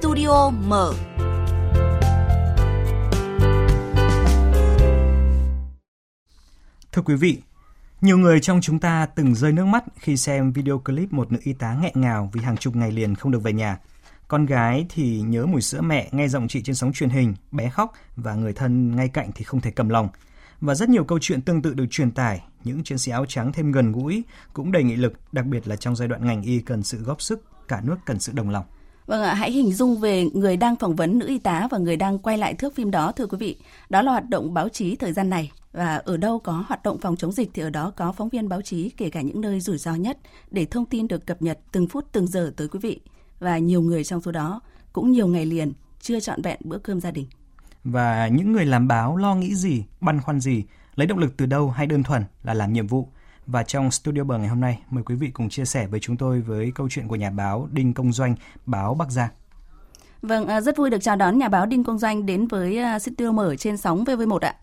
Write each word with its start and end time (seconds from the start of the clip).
Studio 0.00 0.50
mở. 0.50 0.94
Thưa 6.92 7.02
quý 7.04 7.14
vị, 7.14 7.42
nhiều 8.00 8.18
người 8.18 8.40
trong 8.40 8.60
chúng 8.60 8.78
ta 8.78 9.06
từng 9.06 9.34
rơi 9.34 9.52
nước 9.52 9.64
mắt 9.64 9.84
khi 9.96 10.16
xem 10.16 10.52
video 10.52 10.78
clip 10.78 11.12
một 11.12 11.32
nữ 11.32 11.38
y 11.42 11.52
tá 11.52 11.74
nghẹn 11.74 11.92
ngào 11.94 12.30
vì 12.32 12.40
hàng 12.40 12.56
chục 12.56 12.76
ngày 12.76 12.92
liền 12.92 13.14
không 13.14 13.32
được 13.32 13.42
về 13.42 13.52
nhà. 13.52 13.78
Con 14.28 14.46
gái 14.46 14.86
thì 14.88 15.20
nhớ 15.20 15.46
mùi 15.46 15.62
sữa 15.62 15.80
mẹ 15.80 16.08
nghe 16.12 16.28
giọng 16.28 16.48
chị 16.48 16.62
trên 16.62 16.76
sóng 16.76 16.92
truyền 16.92 17.10
hình, 17.10 17.34
bé 17.50 17.68
khóc 17.68 17.92
và 18.16 18.34
người 18.34 18.52
thân 18.52 18.96
ngay 18.96 19.08
cạnh 19.08 19.30
thì 19.34 19.44
không 19.44 19.60
thể 19.60 19.70
cầm 19.70 19.88
lòng. 19.88 20.08
Và 20.60 20.74
rất 20.74 20.88
nhiều 20.88 21.04
câu 21.04 21.18
chuyện 21.18 21.42
tương 21.42 21.62
tự 21.62 21.74
được 21.74 21.86
truyền 21.90 22.10
tải, 22.10 22.44
những 22.64 22.84
chiến 22.84 22.98
sĩ 22.98 23.12
áo 23.12 23.26
trắng 23.26 23.52
thêm 23.52 23.72
gần 23.72 23.92
gũi, 23.92 24.24
cũng 24.52 24.72
đầy 24.72 24.82
nghị 24.82 24.96
lực, 24.96 25.12
đặc 25.32 25.46
biệt 25.46 25.68
là 25.68 25.76
trong 25.76 25.96
giai 25.96 26.08
đoạn 26.08 26.26
ngành 26.26 26.42
y 26.42 26.60
cần 26.60 26.82
sự 26.82 27.02
góp 27.02 27.22
sức, 27.22 27.68
cả 27.68 27.80
nước 27.84 27.96
cần 28.06 28.20
sự 28.20 28.32
đồng 28.32 28.50
lòng. 28.50 28.64
Vâng 29.06 29.22
ạ, 29.22 29.34
hãy 29.34 29.52
hình 29.52 29.72
dung 29.72 30.00
về 30.00 30.24
người 30.34 30.56
đang 30.56 30.76
phỏng 30.76 30.96
vấn 30.96 31.18
nữ 31.18 31.26
y 31.26 31.38
tá 31.38 31.68
và 31.70 31.78
người 31.78 31.96
đang 31.96 32.18
quay 32.18 32.38
lại 32.38 32.54
thước 32.54 32.74
phim 32.74 32.90
đó 32.90 33.12
thưa 33.12 33.26
quý 33.26 33.38
vị. 33.40 33.56
Đó 33.90 34.02
là 34.02 34.12
hoạt 34.12 34.28
động 34.28 34.54
báo 34.54 34.68
chí 34.68 34.96
thời 34.96 35.12
gian 35.12 35.30
này 35.30 35.52
và 35.72 35.96
ở 35.96 36.16
đâu 36.16 36.38
có 36.38 36.64
hoạt 36.66 36.82
động 36.82 36.98
phòng 36.98 37.16
chống 37.16 37.32
dịch 37.32 37.50
thì 37.54 37.62
ở 37.62 37.70
đó 37.70 37.92
có 37.96 38.12
phóng 38.12 38.28
viên 38.28 38.48
báo 38.48 38.62
chí 38.62 38.90
kể 38.90 39.10
cả 39.10 39.20
những 39.20 39.40
nơi 39.40 39.60
rủi 39.60 39.78
ro 39.78 39.94
nhất 39.94 40.18
để 40.50 40.64
thông 40.64 40.86
tin 40.86 41.08
được 41.08 41.26
cập 41.26 41.42
nhật 41.42 41.58
từng 41.72 41.88
phút 41.88 42.04
từng 42.12 42.26
giờ 42.26 42.52
tới 42.56 42.68
quý 42.68 42.78
vị. 42.82 43.00
Và 43.40 43.58
nhiều 43.58 43.82
người 43.82 44.04
trong 44.04 44.20
số 44.20 44.32
đó 44.32 44.60
cũng 44.92 45.12
nhiều 45.12 45.26
ngày 45.26 45.46
liền 45.46 45.72
chưa 46.00 46.20
trọn 46.20 46.42
vẹn 46.42 46.58
bữa 46.64 46.78
cơm 46.78 47.00
gia 47.00 47.10
đình. 47.10 47.26
Và 47.84 48.28
những 48.28 48.52
người 48.52 48.64
làm 48.64 48.88
báo 48.88 49.16
lo 49.16 49.34
nghĩ 49.34 49.54
gì, 49.54 49.84
băn 50.00 50.20
khoăn 50.20 50.40
gì, 50.40 50.64
lấy 50.94 51.06
động 51.06 51.18
lực 51.18 51.36
từ 51.36 51.46
đâu 51.46 51.70
hay 51.70 51.86
đơn 51.86 52.02
thuần 52.02 52.24
là 52.42 52.54
làm 52.54 52.72
nhiệm 52.72 52.86
vụ. 52.86 53.08
Và 53.46 53.62
trong 53.62 53.90
studio 53.90 54.24
bờ 54.24 54.38
ngày 54.38 54.48
hôm 54.48 54.60
nay, 54.60 54.78
mời 54.90 55.04
quý 55.06 55.14
vị 55.14 55.30
cùng 55.32 55.48
chia 55.48 55.64
sẻ 55.64 55.86
với 55.90 56.00
chúng 56.00 56.16
tôi 56.16 56.40
với 56.40 56.72
câu 56.74 56.88
chuyện 56.90 57.08
của 57.08 57.16
nhà 57.16 57.30
báo 57.30 57.68
Đinh 57.72 57.94
Công 57.94 58.12
Doanh, 58.12 58.34
báo 58.66 58.94
Bắc 58.94 59.10
Giang. 59.10 59.28
Vâng, 60.22 60.46
à, 60.46 60.60
rất 60.60 60.76
vui 60.76 60.90
được 60.90 60.98
chào 61.00 61.16
đón 61.16 61.38
nhà 61.38 61.48
báo 61.48 61.66
Đinh 61.66 61.84
Công 61.84 61.98
Doanh 61.98 62.26
đến 62.26 62.46
với 62.46 62.78
à, 62.78 62.98
studio 62.98 63.32
mở 63.32 63.56
trên 63.56 63.76
sóng 63.76 64.04
VV1 64.04 64.38
ạ. 64.38 64.54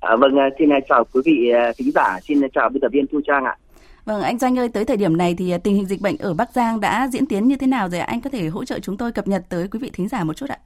À, 0.00 0.16
vâng, 0.16 0.36
à, 0.36 0.48
xin 0.58 0.68
chào 0.88 1.04
quý 1.12 1.20
vị 1.24 1.52
thính 1.78 1.90
giả, 1.94 2.18
xin 2.22 2.40
chào 2.54 2.68
biên 2.68 2.80
tập 2.80 2.88
viên 2.92 3.06
Thu 3.12 3.20
Trang 3.26 3.44
ạ. 3.44 3.56
Vâng, 4.04 4.22
anh 4.22 4.38
Doanh 4.38 4.58
ơi, 4.58 4.68
tới 4.68 4.84
thời 4.84 4.96
điểm 4.96 5.16
này 5.16 5.34
thì 5.38 5.54
tình 5.64 5.74
hình 5.74 5.86
dịch 5.86 6.00
bệnh 6.00 6.16
ở 6.18 6.34
Bắc 6.34 6.52
Giang 6.52 6.80
đã 6.80 7.08
diễn 7.12 7.26
tiến 7.26 7.48
như 7.48 7.56
thế 7.56 7.66
nào 7.66 7.88
rồi 7.88 8.00
ạ? 8.00 8.06
Anh 8.08 8.20
có 8.20 8.30
thể 8.30 8.48
hỗ 8.48 8.64
trợ 8.64 8.78
chúng 8.78 8.96
tôi 8.96 9.12
cập 9.12 9.28
nhật 9.28 9.44
tới 9.48 9.68
quý 9.68 9.78
vị 9.82 9.90
thính 9.92 10.08
giả 10.08 10.24
một 10.24 10.36
chút 10.36 10.50
ạ? 10.50 10.58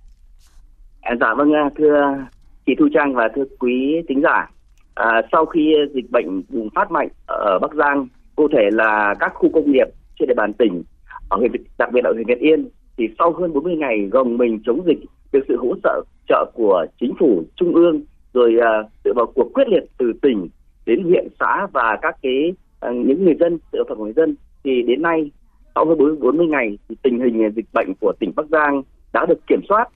À, 1.00 1.14
dạ 1.20 1.34
vâng, 1.36 1.52
thưa 1.78 2.24
chị 2.66 2.72
Thu 2.78 2.88
Trang 2.94 3.14
và 3.14 3.28
thưa 3.36 3.44
quý 3.58 4.02
thính 4.08 4.20
giả. 4.22 4.50
À, 4.96 5.22
sau 5.32 5.46
khi 5.46 5.74
dịch 5.94 6.10
bệnh 6.10 6.42
bùng 6.48 6.68
phát 6.74 6.90
mạnh 6.90 7.08
ở 7.26 7.58
Bắc 7.58 7.74
Giang, 7.74 8.08
cụ 8.36 8.48
thể 8.52 8.70
là 8.72 9.14
các 9.20 9.32
khu 9.34 9.50
công 9.52 9.72
nghiệp 9.72 9.86
trên 10.18 10.28
địa 10.28 10.34
bàn 10.34 10.52
tỉnh, 10.52 10.82
ở 11.28 11.36
huyện 11.36 11.52
đặc 11.78 11.92
biệt 11.92 12.00
là 12.04 12.10
ở 12.10 12.12
huyện 12.12 12.26
Việt 12.26 12.38
Yên, 12.38 12.68
thì 12.98 13.08
sau 13.18 13.32
hơn 13.32 13.52
40 13.52 13.76
ngày 13.76 14.08
gồng 14.10 14.38
mình 14.38 14.60
chống 14.66 14.84
dịch, 14.86 14.98
được 15.32 15.44
sự 15.48 15.56
hỗ 15.56 15.74
trợ 15.84 16.02
trợ 16.28 16.44
của 16.54 16.86
chính 17.00 17.14
phủ 17.18 17.42
trung 17.56 17.74
ương, 17.74 18.00
rồi 18.34 18.56
uh, 18.58 18.90
sự 19.04 19.12
vào 19.16 19.26
cuộc 19.34 19.50
quyết 19.54 19.68
liệt 19.68 19.84
từ 19.98 20.12
tỉnh 20.22 20.48
đến 20.86 21.02
huyện 21.02 21.28
xã 21.40 21.66
và 21.72 21.98
các 22.02 22.16
cái 22.22 22.52
uh, 22.88 22.94
những 22.94 23.24
người 23.24 23.34
dân, 23.40 23.58
sự 23.72 23.84
phần 23.88 23.98
người 23.98 24.12
dân, 24.12 24.34
thì 24.64 24.82
đến 24.82 25.02
nay 25.02 25.30
sau 25.74 25.86
hơn 25.86 25.98
40 25.98 26.46
ngày 26.46 26.78
thì 26.88 26.96
tình 27.02 27.20
hình 27.20 27.52
dịch 27.56 27.66
bệnh 27.72 27.94
của 28.00 28.12
tỉnh 28.20 28.32
Bắc 28.36 28.46
Giang 28.50 28.82
đã 29.12 29.26
được 29.26 29.46
kiểm 29.46 29.60
soát. 29.68 29.88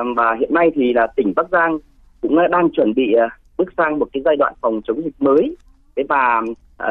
Uh, 0.00 0.06
và 0.16 0.36
hiện 0.40 0.54
nay 0.54 0.70
thì 0.74 0.92
là 0.92 1.06
tỉnh 1.16 1.32
Bắc 1.36 1.46
Giang 1.52 1.78
cũng 2.20 2.36
đang 2.50 2.70
chuẩn 2.70 2.94
bị 2.94 3.14
bước 3.60 3.72
sang 3.76 3.98
một 3.98 4.08
cái 4.12 4.22
giai 4.24 4.36
đoạn 4.36 4.54
phòng 4.60 4.80
chống 4.84 5.04
dịch 5.04 5.14
mới 5.18 5.56
thế 5.96 6.02
và 6.08 6.42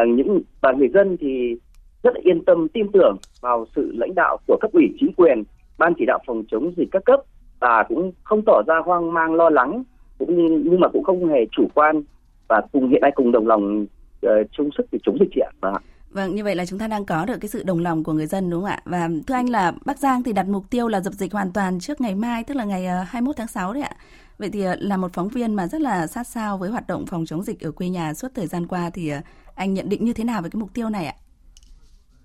uh, 0.01 0.07
những 0.07 0.41
và 0.61 0.71
người 0.71 0.89
dân 0.89 1.17
thì 1.19 1.55
rất 2.03 2.15
là 2.15 2.21
yên 2.23 2.45
tâm 2.45 2.67
tin 2.67 2.91
tưởng 2.91 3.17
vào 3.41 3.65
sự 3.75 3.91
lãnh 3.95 4.15
đạo 4.15 4.37
của 4.47 4.57
cấp 4.61 4.71
ủy 4.73 4.83
chính 4.99 5.13
quyền 5.13 5.43
ban 5.77 5.93
chỉ 5.97 6.05
đạo 6.05 6.19
phòng 6.27 6.43
chống 6.51 6.73
dịch 6.77 6.87
các 6.91 7.05
cấp 7.05 7.19
và 7.59 7.85
cũng 7.89 8.11
không 8.23 8.41
tỏ 8.45 8.61
ra 8.67 8.75
hoang 8.85 9.13
mang 9.13 9.33
lo 9.33 9.49
lắng 9.49 9.83
cũng 10.17 10.35
như 10.37 10.63
nhưng 10.65 10.79
mà 10.79 10.87
cũng 10.87 11.03
không 11.03 11.27
hề 11.27 11.45
chủ 11.51 11.67
quan 11.73 12.03
và 12.47 12.61
cùng 12.71 12.89
hiện 12.89 13.01
nay 13.01 13.11
cùng 13.15 13.31
đồng 13.31 13.47
lòng 13.47 13.85
uh, 14.25 14.31
chung 14.51 14.69
sức 14.77 14.85
để 14.91 14.99
chống 15.03 15.17
dịch 15.19 15.29
chị 15.35 15.41
ạ. 15.41 15.51
Vâng. 15.61 15.73
Vâng, 16.11 16.35
như 16.35 16.43
vậy 16.43 16.55
là 16.55 16.65
chúng 16.65 16.79
ta 16.79 16.87
đang 16.87 17.05
có 17.05 17.25
được 17.25 17.37
cái 17.41 17.49
sự 17.49 17.63
đồng 17.63 17.79
lòng 17.79 18.03
của 18.03 18.13
người 18.13 18.25
dân 18.25 18.49
đúng 18.49 18.61
không 18.61 18.69
ạ? 18.69 18.79
Và 18.85 19.09
thưa 19.27 19.35
anh 19.35 19.49
là 19.49 19.73
Bắc 19.85 19.97
Giang 19.99 20.23
thì 20.23 20.33
đặt 20.33 20.47
mục 20.47 20.63
tiêu 20.69 20.87
là 20.87 20.99
dập 20.99 21.13
dịch 21.13 21.33
hoàn 21.33 21.51
toàn 21.53 21.79
trước 21.79 22.01
ngày 22.01 22.15
mai, 22.15 22.43
tức 22.43 22.53
là 22.53 22.63
ngày 22.63 22.85
ờ, 22.85 23.03
21 23.07 23.35
tháng 23.35 23.47
6 23.47 23.73
đấy 23.73 23.83
ạ. 23.83 23.91
Vậy 24.37 24.49
thì 24.53 24.63
ờ, 24.63 24.75
là 24.79 24.97
một 24.97 25.13
phóng 25.13 25.27
viên 25.27 25.55
mà 25.55 25.67
rất 25.67 25.81
là 25.81 26.07
sát 26.07 26.27
sao 26.27 26.57
với 26.57 26.69
hoạt 26.69 26.87
động 26.87 27.05
phòng 27.05 27.25
chống 27.25 27.43
dịch 27.43 27.61
ở 27.61 27.71
quê 27.71 27.89
nhà 27.89 28.13
suốt 28.13 28.27
thời 28.35 28.47
gian 28.47 28.67
qua 28.67 28.89
thì 28.93 29.09
ờ, 29.09 29.19
anh 29.55 29.73
nhận 29.73 29.89
định 29.89 30.05
như 30.05 30.13
thế 30.13 30.23
nào 30.23 30.41
về 30.41 30.49
cái 30.49 30.59
mục 30.59 30.69
tiêu 30.73 30.89
này 30.89 31.05
ạ? 31.05 31.13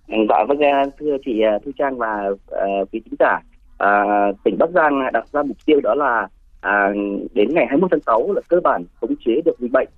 Ừ, 0.09 0.17
dạ 0.29 0.45
vâng 0.49 0.59
thưa 0.99 1.17
chị 1.25 1.43
Thu 1.65 1.71
Trang 1.79 1.99
và 1.99 2.29
uh, 2.29 2.89
quý 2.93 3.01
khán 3.05 3.15
giả, 3.19 3.41
uh, 3.85 4.37
tỉnh 4.45 4.57
Bắc 4.59 4.71
Giang 4.75 5.13
đặt 5.13 5.25
ra 5.33 5.43
mục 5.43 5.57
tiêu 5.67 5.81
đó 5.81 5.95
là 5.95 6.29
uh, 6.59 6.97
đến 7.35 7.49
ngày 7.55 7.67
21 7.69 7.91
tháng 7.91 8.01
6 8.07 8.33
là 8.33 8.41
cơ 8.49 8.61
bản 8.65 8.85
khống 9.01 9.15
chế 9.25 9.33
được 9.45 9.59
dịch 9.59 9.73
bệnh 9.73 9.89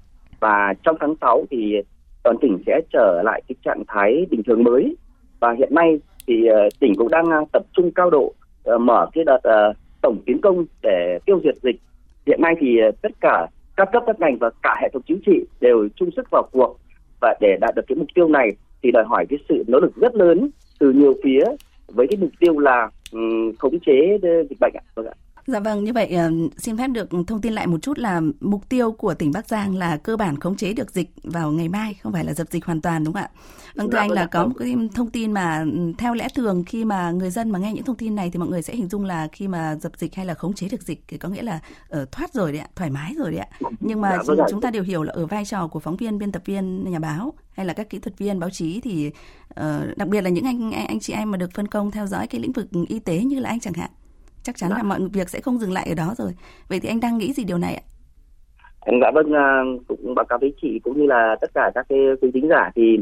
và 0.40 0.74
trong 0.82 0.96
tháng 1.00 1.14
6 1.20 1.44
thì 1.50 1.76
toàn 2.26 2.38
tỉnh 2.40 2.58
sẽ 2.66 2.80
trở 2.92 3.22
lại 3.24 3.42
cái 3.48 3.56
trạng 3.64 3.82
thái 3.88 4.26
bình 4.30 4.42
thường 4.46 4.64
mới 4.64 4.96
và 5.40 5.54
hiện 5.58 5.74
nay 5.74 5.98
thì 6.26 6.48
uh, 6.50 6.72
tỉnh 6.80 6.94
cũng 6.96 7.08
đang 7.08 7.26
ờ, 7.26 7.44
tập 7.52 7.62
trung 7.72 7.90
cao 7.90 8.10
độ 8.10 8.32
uh, 8.74 8.80
mở 8.80 9.06
cái 9.12 9.24
đợt 9.24 9.38
uh, 9.70 9.76
tổng 10.02 10.18
tiến 10.26 10.40
công 10.40 10.64
để 10.82 11.18
tiêu 11.26 11.40
diệt 11.44 11.54
dịch 11.62 11.76
hiện 12.26 12.40
nay 12.42 12.54
thì 12.60 12.78
tất 13.02 13.12
cả 13.20 13.46
các 13.76 13.88
cấp 13.92 14.02
các 14.06 14.20
ngành 14.20 14.38
và 14.38 14.50
cả 14.62 14.76
hệ 14.82 14.88
thống 14.92 15.02
chính 15.06 15.20
trị 15.26 15.44
đều 15.60 15.88
chung 15.96 16.10
sức 16.16 16.30
vào 16.30 16.48
cuộc 16.52 16.76
và 17.20 17.34
để 17.40 17.56
đạt 17.60 17.74
được 17.74 17.82
cái 17.88 17.96
mục 17.96 18.08
tiêu 18.14 18.28
này 18.28 18.50
thì 18.82 18.90
đòi 18.90 19.04
hỏi 19.04 19.26
cái 19.28 19.38
sự 19.48 19.64
nỗ 19.68 19.80
lực 19.80 19.96
rất 19.96 20.14
lớn 20.14 20.50
từ 20.78 20.92
nhiều 20.92 21.14
phía 21.22 21.44
với 21.86 22.06
cái 22.06 22.16
mục 22.20 22.30
tiêu 22.40 22.58
là 22.58 22.90
um, 23.12 23.52
khống 23.58 23.80
chế 23.80 24.18
dịch 24.50 24.60
bệnh 24.60 24.72
ạ. 24.74 24.84
Vâng 24.94 25.06
ạ. 25.06 25.14
Dạ 25.46 25.60
vâng, 25.60 25.84
như 25.84 25.92
vậy 25.92 26.06
ờ, 26.06 26.30
xin 26.56 26.78
phép 26.78 26.88
được 26.88 27.08
thông 27.26 27.40
tin 27.40 27.52
lại 27.52 27.66
một 27.66 27.82
chút 27.82 27.98
là 27.98 28.20
mục 28.40 28.68
tiêu 28.68 28.92
của 28.92 29.14
tỉnh 29.14 29.32
Bắc 29.32 29.48
Giang 29.48 29.76
là 29.76 29.96
cơ 29.96 30.16
bản 30.16 30.40
khống 30.40 30.56
chế 30.56 30.72
được 30.72 30.90
dịch 30.90 31.10
vào 31.22 31.50
ngày 31.50 31.68
mai, 31.68 31.94
không 32.02 32.12
phải 32.12 32.24
là 32.24 32.34
dập 32.34 32.46
dịch 32.50 32.64
hoàn 32.64 32.80
toàn 32.80 33.04
đúng 33.04 33.14
không 33.14 33.22
ạ? 33.22 33.30
Vâng, 33.74 33.90
thưa 33.90 33.96
dạ, 33.96 34.00
anh 34.02 34.08
vâng 34.08 34.16
là 34.16 34.26
có 34.26 34.46
một 34.46 34.54
cái 34.58 34.74
thông 34.94 35.10
tin 35.10 35.32
mà 35.32 35.64
ừ, 35.72 35.92
theo 35.98 36.14
lẽ 36.14 36.28
thường 36.34 36.64
khi 36.66 36.84
mà 36.84 37.10
người 37.10 37.30
dân 37.30 37.50
mà 37.50 37.58
nghe 37.58 37.72
những 37.72 37.84
thông 37.84 37.96
tin 37.96 38.14
này 38.14 38.30
thì 38.30 38.38
mọi 38.38 38.48
người 38.48 38.62
sẽ 38.62 38.74
hình 38.74 38.88
dung 38.88 39.04
là 39.04 39.28
khi 39.32 39.48
mà 39.48 39.76
dập 39.76 39.92
dịch 39.98 40.14
hay 40.14 40.26
là 40.26 40.34
khống 40.34 40.54
chế 40.54 40.68
được 40.68 40.82
dịch 40.82 41.04
thì 41.08 41.18
có 41.18 41.28
nghĩa 41.28 41.42
là 41.42 41.60
ở 41.88 41.98
ờ, 41.98 42.06
thoát 42.12 42.34
rồi 42.34 42.52
đấy 42.52 42.60
ạ, 42.60 42.68
thoải 42.76 42.90
mái 42.90 43.14
rồi 43.18 43.30
đấy 43.30 43.40
ạ. 43.40 43.48
Nhưng 43.80 44.00
mà 44.00 44.10
dạ, 44.10 44.22
vâng 44.26 44.38
chúng 44.50 44.60
ta 44.60 44.70
đều 44.70 44.82
hiểu 44.82 45.02
là 45.02 45.12
ở 45.12 45.26
vai 45.26 45.44
trò 45.44 45.66
của 45.66 45.80
phóng 45.80 45.96
viên, 45.96 46.18
biên 46.18 46.32
tập 46.32 46.42
viên, 46.44 46.90
nhà 46.90 46.98
báo 46.98 47.32
hay 47.52 47.66
là 47.66 47.72
các 47.72 47.90
kỹ 47.90 47.98
thuật 47.98 48.18
viên 48.18 48.40
báo 48.40 48.50
chí 48.50 48.80
thì 48.80 49.10
uh, 49.60 49.96
đặc 49.96 50.08
biệt 50.08 50.20
là 50.20 50.30
những 50.30 50.44
anh 50.44 50.72
anh 50.72 51.00
chị 51.00 51.12
em 51.12 51.30
mà 51.30 51.36
được 51.36 51.50
phân 51.54 51.68
công 51.68 51.90
theo 51.90 52.06
dõi 52.06 52.26
cái 52.26 52.40
lĩnh 52.40 52.52
vực 52.52 52.66
y 52.88 52.98
tế 52.98 53.18
như 53.18 53.40
là 53.40 53.48
anh 53.48 53.60
chẳng 53.60 53.74
hạn 53.74 53.90
chắc 54.46 54.56
chắn 54.56 54.70
dạ. 54.70 54.76
là 54.76 54.82
mọi 54.82 55.00
việc 55.12 55.28
sẽ 55.28 55.40
không 55.40 55.58
dừng 55.58 55.72
lại 55.72 55.86
ở 55.88 55.94
đó 55.94 56.14
rồi. 56.18 56.32
Vậy 56.68 56.80
thì 56.80 56.88
anh 56.88 57.00
đang 57.00 57.18
nghĩ 57.18 57.32
gì 57.32 57.44
điều 57.44 57.58
này 57.58 57.74
ạ? 57.74 57.84
Dạ 59.00 59.10
vâng 59.14 59.32
à, 59.32 59.62
cũng 59.88 60.14
báo 60.14 60.24
cáo 60.24 60.38
với 60.38 60.52
chị 60.62 60.78
cũng 60.84 60.98
như 60.98 61.06
là 61.06 61.36
tất 61.40 61.50
cả 61.54 61.70
các 61.74 61.86
cái 61.88 61.98
quý 62.20 62.30
thính 62.34 62.48
giả 62.48 62.70
thì 62.76 62.98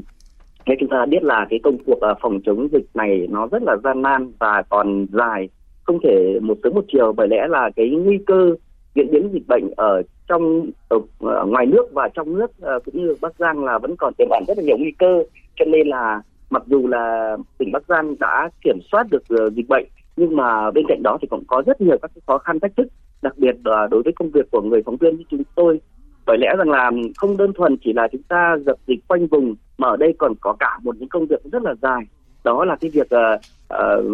nghe 0.67 0.75
chúng 0.81 0.89
ta 0.89 1.07
biết 1.07 1.23
là 1.23 1.47
cái 1.51 1.61
công 1.63 1.79
cuộc 1.87 2.01
à, 2.01 2.15
phòng 2.23 2.41
chống 2.47 2.69
dịch 2.73 2.87
này 2.95 3.27
nó 3.31 3.47
rất 3.53 3.63
là 3.63 3.77
gian 3.85 4.03
nan 4.03 4.33
và 4.39 4.63
còn 4.71 5.07
dài 5.13 5.49
không 5.85 5.99
thể 6.03 6.39
một 6.43 6.59
sớm 6.63 6.75
một 6.75 6.85
chiều. 6.93 7.13
Bởi 7.13 7.29
lẽ 7.29 7.47
là 7.49 7.71
cái 7.77 7.91
nguy 7.91 8.19
cơ 8.27 8.55
diễn 8.95 9.11
biến 9.11 9.31
dịch 9.33 9.47
bệnh 9.49 9.71
ở 9.77 10.03
trong 10.29 10.71
ở, 10.89 10.99
ở 11.21 11.47
ngoài 11.47 11.67
nước 11.67 11.87
và 11.93 12.09
trong 12.15 12.39
nước 12.39 12.51
cũng 12.85 12.95
như 12.95 13.15
Bắc 13.21 13.33
Giang 13.39 13.65
là 13.65 13.79
vẫn 13.79 13.97
còn 13.97 14.15
tiềm 14.19 14.29
ẩn 14.31 14.45
rất 14.49 14.59
là 14.59 14.65
nhiều 14.65 14.77
nguy 14.79 14.93
cơ. 14.99 15.25
Cho 15.57 15.65
nên 15.65 15.89
là 15.89 16.23
mặc 16.51 16.63
dù 16.67 16.89
là 16.89 17.37
tỉnh 17.59 17.73
Bắc 17.73 17.83
Giang 17.89 18.19
đã 18.19 18.51
kiểm 18.65 18.79
soát 18.93 19.07
được 19.11 19.23
dịch 19.57 19.69
bệnh 19.69 19.87
nhưng 20.17 20.37
mà 20.37 20.71
bên 20.71 20.85
cạnh 20.89 21.03
đó 21.03 21.19
thì 21.23 21.29
cũng 21.31 21.45
có 21.47 21.63
rất 21.67 21.81
nhiều 21.81 21.99
các 22.03 22.11
khó 22.27 22.39
khăn 22.39 22.61
thách 22.61 22.77
thức 22.77 22.89
đặc 23.25 23.39
biệt 23.39 23.57
là 23.65 23.89
đối 23.91 24.03
với 24.03 24.13
công 24.13 24.31
việc 24.31 24.51
của 24.51 24.63
người 24.63 24.83
phóng 24.87 24.97
viên 24.97 25.17
như 25.17 25.25
chúng 25.31 25.43
tôi. 25.55 25.81
Bởi 26.27 26.39
lẽ 26.39 26.49
rằng 26.59 26.71
là 26.71 26.91
không 27.17 27.37
đơn 27.37 27.53
thuần 27.53 27.77
chỉ 27.85 27.93
là 27.93 28.09
chúng 28.13 28.23
ta 28.23 28.57
dập 28.67 28.77
dịch 28.87 29.09
quanh 29.09 29.27
vùng 29.27 29.55
mà 29.79 29.89
ở 29.89 29.97
đây 29.97 30.15
còn 30.19 30.35
có 30.41 30.57
cả 30.59 30.79
một 30.83 30.97
những 30.99 31.09
công 31.09 31.27
việc 31.27 31.45
rất 31.53 31.63
là 31.63 31.75
dài. 31.83 32.03
Đó 32.45 32.65
là 32.65 32.77
cái 32.77 32.91
việc 32.91 33.07
uh, 33.15 33.41
uh, 33.75 34.05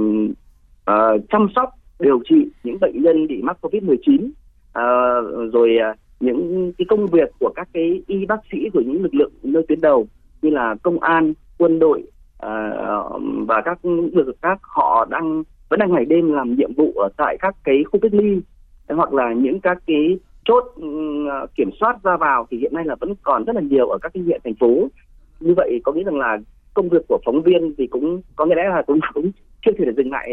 uh, 0.90 1.20
chăm 1.28 1.46
sóc 1.56 1.70
điều 2.00 2.20
trị 2.30 2.50
những 2.64 2.80
bệnh 2.80 3.02
nhân 3.02 3.26
bị 3.26 3.42
mắc 3.42 3.56
covid 3.60 3.82
19 3.82 4.24
uh, 4.24 4.32
ờ, 4.72 5.20
rồi 5.52 5.76
uh, 5.90 5.98
những 6.20 6.72
cái 6.78 6.86
công 6.88 7.06
việc 7.06 7.28
của 7.40 7.52
các 7.56 7.68
cái 7.72 8.02
y 8.06 8.26
bác 8.26 8.40
sĩ 8.52 8.58
của 8.72 8.80
những 8.80 9.02
lực 9.02 9.14
lượng 9.14 9.32
nơi 9.42 9.62
tuyến 9.68 9.80
đầu 9.80 10.06
như 10.42 10.50
là 10.50 10.74
công 10.82 11.00
an 11.00 11.32
quân 11.58 11.78
đội 11.78 12.02
uh, 12.46 13.22
và 13.48 13.62
các 13.64 13.84
lực 13.84 14.26
lượng 14.26 14.36
khác 14.42 14.58
họ 14.62 15.06
đang 15.10 15.42
vẫn 15.70 15.78
đang 15.78 15.92
ngày 15.92 16.04
đêm 16.04 16.32
làm 16.32 16.54
nhiệm 16.54 16.74
vụ 16.74 16.92
ở 16.92 17.08
tại 17.16 17.36
các 17.40 17.56
cái 17.64 17.84
khu 17.84 18.00
cách 18.00 18.14
ly 18.14 18.40
hoặc 18.88 19.12
là 19.12 19.32
những 19.32 19.60
các 19.60 19.78
cái 19.86 20.18
chốt 20.44 20.64
ừ, 20.76 20.86
ờ, 21.28 21.46
kiểm 21.56 21.70
soát 21.80 21.96
ra 22.02 22.16
vào 22.16 22.46
thì 22.50 22.58
hiện 22.58 22.74
nay 22.74 22.84
là 22.84 22.94
vẫn 22.94 23.14
còn 23.22 23.44
rất 23.44 23.56
là 23.56 23.62
nhiều 23.62 23.88
ở 23.88 23.98
các 23.98 24.12
cái 24.14 24.22
huyện, 24.22 24.40
thành 24.44 24.54
phố 24.54 24.88
như 25.40 25.54
vậy 25.56 25.80
có 25.84 25.92
nghĩa 25.92 26.04
rằng 26.04 26.18
là 26.18 26.38
công 26.74 26.88
việc 26.88 27.02
của 27.08 27.18
phóng 27.24 27.42
viên 27.42 27.74
thì 27.78 27.86
cũng, 27.86 28.22
có 28.36 28.46
nghĩa 28.46 28.54
là 28.54 28.82
cũng 28.86 29.00
cũng 29.14 29.30
chưa 29.66 29.72
thể 29.78 29.84
dừng 29.96 30.10
lại 30.10 30.30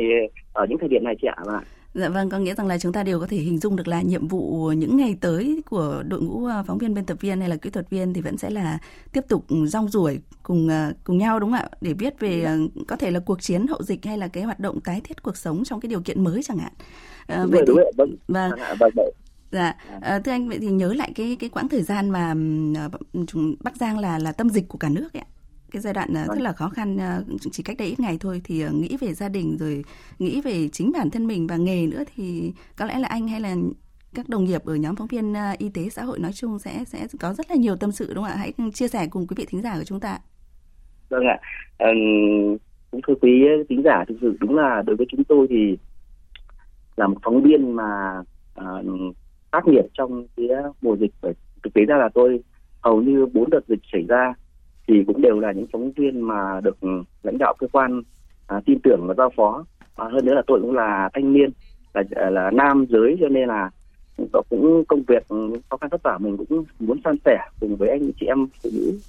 ở 0.54 0.66
những 0.70 0.78
thời 0.78 0.90
điểm 0.90 1.04
này 1.04 1.16
chị 1.22 1.28
ạ. 1.28 1.36
Vâng 1.46 1.64
Dạ 1.98 2.10
vâng, 2.10 2.30
có 2.30 2.38
nghĩa 2.38 2.56
rằng 2.56 2.68
là 2.68 2.78
chúng 2.78 2.94
ta 2.94 3.04
đều 3.04 3.20
có 3.20 3.28
thể 3.28 3.38
hình 3.38 3.58
dung 3.58 3.76
được 3.76 3.88
là 3.88 4.02
nhiệm 4.02 4.28
vụ 4.28 4.72
những 4.78 4.98
ngày 4.98 5.18
tới 5.22 5.62
của 5.70 6.04
đội 6.08 6.22
ngũ 6.22 6.46
ờ, 6.46 6.64
phóng 6.68 6.78
viên 6.78 6.94
biên 6.94 7.06
tập 7.06 7.18
viên 7.22 7.40
hay 7.40 7.50
là 7.50 7.56
kỹ 7.56 7.70
thuật 7.70 7.90
viên 7.90 8.14
thì 8.14 8.22
vẫn 8.22 8.38
sẽ 8.38 8.50
là 8.50 8.80
tiếp 9.12 9.22
tục 9.28 9.46
rong 9.66 9.90
ruổi 9.90 10.20
cùng 10.44 10.68
ờ, 10.68 10.94
cùng 11.04 11.18
nhau 11.18 11.40
đúng 11.40 11.52
không 11.52 11.60
ạ? 11.60 11.70
Để 11.82 11.94
biết 11.94 12.20
về 12.20 12.44
ờ, 12.44 12.58
có 12.88 12.96
thể 12.96 13.12
là 13.12 13.20
cuộc 13.20 13.42
chiến 13.42 13.68
hậu 13.68 13.84
dịch 13.84 14.06
hay 14.06 14.18
là 14.18 14.28
cái 14.28 14.44
hoạt 14.44 14.60
động 14.60 14.82
tái 14.82 15.02
thiết 15.04 15.24
cuộc 15.24 15.38
sống 15.38 15.64
trong 15.64 15.80
cái 15.80 15.90
điều 15.90 16.02
kiện 16.02 16.24
mới 16.24 16.44
chẳng 16.44 16.58
hạn. 16.58 16.74
À, 17.28 17.46
vậy 17.50 17.64
thì 17.68 17.74
vâng, 17.98 18.16
vâng. 18.28 18.52
vâng, 18.80 18.92
vâng. 18.96 19.10
Dạ, 19.52 19.76
à, 20.02 20.20
thưa 20.20 20.32
anh 20.32 20.50
vậy 20.50 20.58
thì 20.62 20.68
nhớ 20.68 20.94
lại 20.94 21.12
cái 21.16 21.38
cái 21.40 21.50
quãng 21.50 21.70
thời 21.70 21.82
gian 21.82 22.10
mà 22.10 22.34
Bắc 23.60 23.76
Giang 23.76 24.00
là 24.00 24.20
là 24.20 24.32
tâm 24.32 24.50
dịch 24.50 24.68
của 24.68 24.78
cả 24.78 24.90
nước 24.90 25.14
ấy 25.14 25.22
ạ 25.22 25.27
cái 25.72 25.82
giai 25.82 25.94
đoạn 25.94 26.14
vâng. 26.14 26.28
rất 26.28 26.42
là 26.42 26.54
khó 26.54 26.70
khăn 26.70 26.98
chỉ 27.52 27.64
cách 27.64 27.78
đây 27.80 27.88
ít 27.88 28.00
ngày 28.00 28.18
thôi 28.20 28.42
thì 28.44 28.64
nghĩ 28.74 28.98
về 29.02 29.14
gia 29.14 29.30
đình 29.30 29.58
rồi 29.58 29.84
nghĩ 30.20 30.42
về 30.42 30.68
chính 30.68 30.92
bản 30.92 31.10
thân 31.10 31.28
mình 31.28 31.48
và 31.48 31.58
nghề 31.58 31.88
nữa 31.88 32.04
thì 32.16 32.52
có 32.78 32.86
lẽ 32.86 33.00
là 33.00 33.08
anh 33.08 33.28
hay 33.28 33.42
là 33.42 33.56
các 34.16 34.30
đồng 34.30 34.44
nghiệp 34.44 34.66
ở 34.66 34.76
nhóm 34.76 34.96
phóng 34.96 35.08
viên 35.08 35.34
y 35.58 35.70
tế 35.70 35.90
xã 35.90 36.04
hội 36.04 36.20
nói 36.20 36.32
chung 36.34 36.60
sẽ 36.60 36.84
sẽ 36.86 37.08
có 37.20 37.34
rất 37.34 37.50
là 37.50 37.56
nhiều 37.56 37.76
tâm 37.76 37.92
sự 37.92 38.14
đúng 38.14 38.24
không 38.24 38.34
ạ? 38.34 38.36
Hãy 38.38 38.54
chia 38.74 38.88
sẻ 38.88 39.08
cùng 39.08 39.28
quý 39.28 39.34
vị 39.38 39.46
thính 39.50 39.62
giả 39.62 39.76
của 39.78 39.84
chúng 39.84 40.00
ta. 40.00 40.20
Vâng 41.10 41.26
ạ. 41.26 41.40
À, 41.78 41.88
cũng 42.92 43.02
thưa 43.08 43.14
quý 43.22 43.30
thính 43.70 43.82
giả 43.84 44.06
thực 44.08 44.18
sự 44.22 44.38
đúng 44.40 44.56
là 44.56 44.84
đối 44.86 44.96
với 44.96 45.08
chúng 45.10 45.24
tôi 45.24 45.48
thì 45.50 45.78
là 46.96 47.08
một 47.08 47.18
phóng 47.24 47.42
viên 47.44 47.76
mà 47.76 48.22
uh, 48.62 49.16
tác 49.52 49.68
nghiệp 49.68 49.86
trong 49.94 50.28
cái 50.38 50.48
mùa 50.82 50.96
dịch 50.98 51.12
thực 51.64 51.74
tế 51.74 51.86
ra 51.86 51.98
là 51.98 52.10
tôi 52.14 52.44
hầu 52.82 53.02
như 53.02 53.26
bốn 53.34 53.50
đợt 53.50 53.68
dịch 53.68 53.80
xảy 53.92 54.06
ra 54.08 54.34
thì 54.88 55.04
cũng 55.08 55.22
đều 55.22 55.40
là 55.40 55.52
những 55.52 55.68
phóng 55.72 55.92
viên 55.92 56.22
mà 56.22 56.62
được 56.64 56.80
ừ, 56.82 56.90
lãnh 57.24 57.38
đạo 57.38 57.54
cơ 57.60 57.68
quan 57.72 58.02
à, 58.48 58.62
tin 58.66 58.80
tưởng 58.84 59.08
và 59.08 59.14
giao 59.14 59.30
phó. 59.36 59.66
À, 59.96 60.06
hơn 60.12 60.26
nữa 60.26 60.34
là 60.34 60.42
tôi 60.48 60.60
cũng 60.62 60.76
là 60.76 61.10
thanh 61.14 61.34
niên 61.34 61.50
là 61.94 62.04
à, 62.12 62.30
là 62.30 62.52
nam 62.52 62.86
giới 62.90 63.18
cho 63.22 63.28
nên 63.30 63.48
là 63.48 63.70
cũng 64.50 64.84
công 64.88 65.04
việc 65.08 65.28
ừ, 65.28 65.50
khó 65.70 65.78
khăn 65.78 65.90
vất 65.90 66.04
vả 66.04 66.18
mình 66.18 66.38
cũng 66.38 66.64
muốn 66.80 67.00
san 67.04 67.16
sẻ 67.26 67.38
cùng 67.60 67.76
với 67.76 67.90
anh 67.90 68.12
chị 68.20 68.26
em 68.26 68.48
phụ 68.64 68.70
nữ 68.74 69.00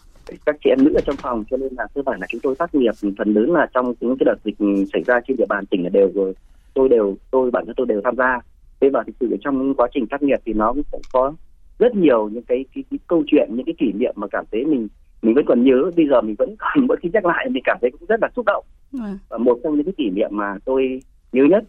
các 0.47 0.57
chị 0.65 0.71
em 0.71 0.85
nữ 0.85 0.93
ở 0.95 1.01
trong 1.07 1.17
phòng. 1.23 1.45
Cho 1.51 1.57
nên 1.57 1.75
là 1.77 1.87
cơ 1.95 2.03
bản 2.03 2.21
là 2.21 2.27
chúng 2.31 2.41
tôi 2.41 2.55
tác 2.59 2.75
nghiệp 2.75 2.95
ừ, 3.03 3.11
phần 3.19 3.35
lớn 3.35 3.53
là 3.53 3.67
trong 3.75 3.95
những 4.01 4.17
cái 4.19 4.25
đợt 4.25 4.37
dịch 4.45 4.87
xảy 4.93 5.03
ra 5.07 5.21
trên 5.29 5.37
địa 5.37 5.47
bàn 5.49 5.67
tỉnh 5.67 5.85
là 5.85 5.89
đều 5.89 6.11
rồi. 6.15 6.35
Tôi 6.75 6.89
đều 6.89 7.17
tôi 7.31 7.51
bản 7.51 7.67
thân 7.67 7.75
tôi 7.77 7.87
đều 7.87 8.01
tham 8.05 8.17
gia. 8.17 8.41
Thế 8.81 8.89
và 8.93 9.03
thực 9.07 9.17
sự 9.21 9.37
trong 9.41 9.75
quá 9.75 9.89
trình 9.95 10.07
tác 10.07 10.23
nghiệp 10.23 10.41
thì 10.47 10.53
nó 10.53 10.73
cũng 10.73 11.03
có 11.13 11.33
rất 11.79 11.95
nhiều 11.95 12.29
những 12.29 12.45
cái, 12.49 12.65
cái, 12.75 12.85
cái 12.91 12.99
câu 13.07 13.23
chuyện 13.27 13.49
những 13.53 13.67
cái 13.67 13.75
kỷ 13.79 13.93
niệm 13.93 14.15
mà 14.17 14.27
cảm 14.31 14.45
thấy 14.53 14.65
mình 14.65 14.89
mình 15.23 15.35
vẫn 15.35 15.45
còn 15.47 15.65
nhớ 15.65 15.91
bây 15.97 16.09
giờ 16.09 16.21
mình 16.21 16.35
vẫn 16.39 16.55
còn 16.59 16.87
mỗi 16.87 16.97
khi 17.03 17.11
nhắc 17.13 17.27
lại 17.27 17.49
mình 17.51 17.63
cảm 17.67 17.79
thấy 17.81 17.91
cũng 17.91 18.07
rất 18.09 18.21
là 18.23 18.29
xúc 18.37 18.47
động 18.47 18.65
ừ. 18.93 18.99
và 19.29 19.39
một 19.39 19.59
trong 19.65 19.77
những 19.77 19.85
cái 19.85 19.95
kỷ 19.97 20.11
niệm 20.11 20.31
mà 20.33 20.55
tôi 20.65 21.03
nhớ 21.33 21.45
nhất 21.51 21.65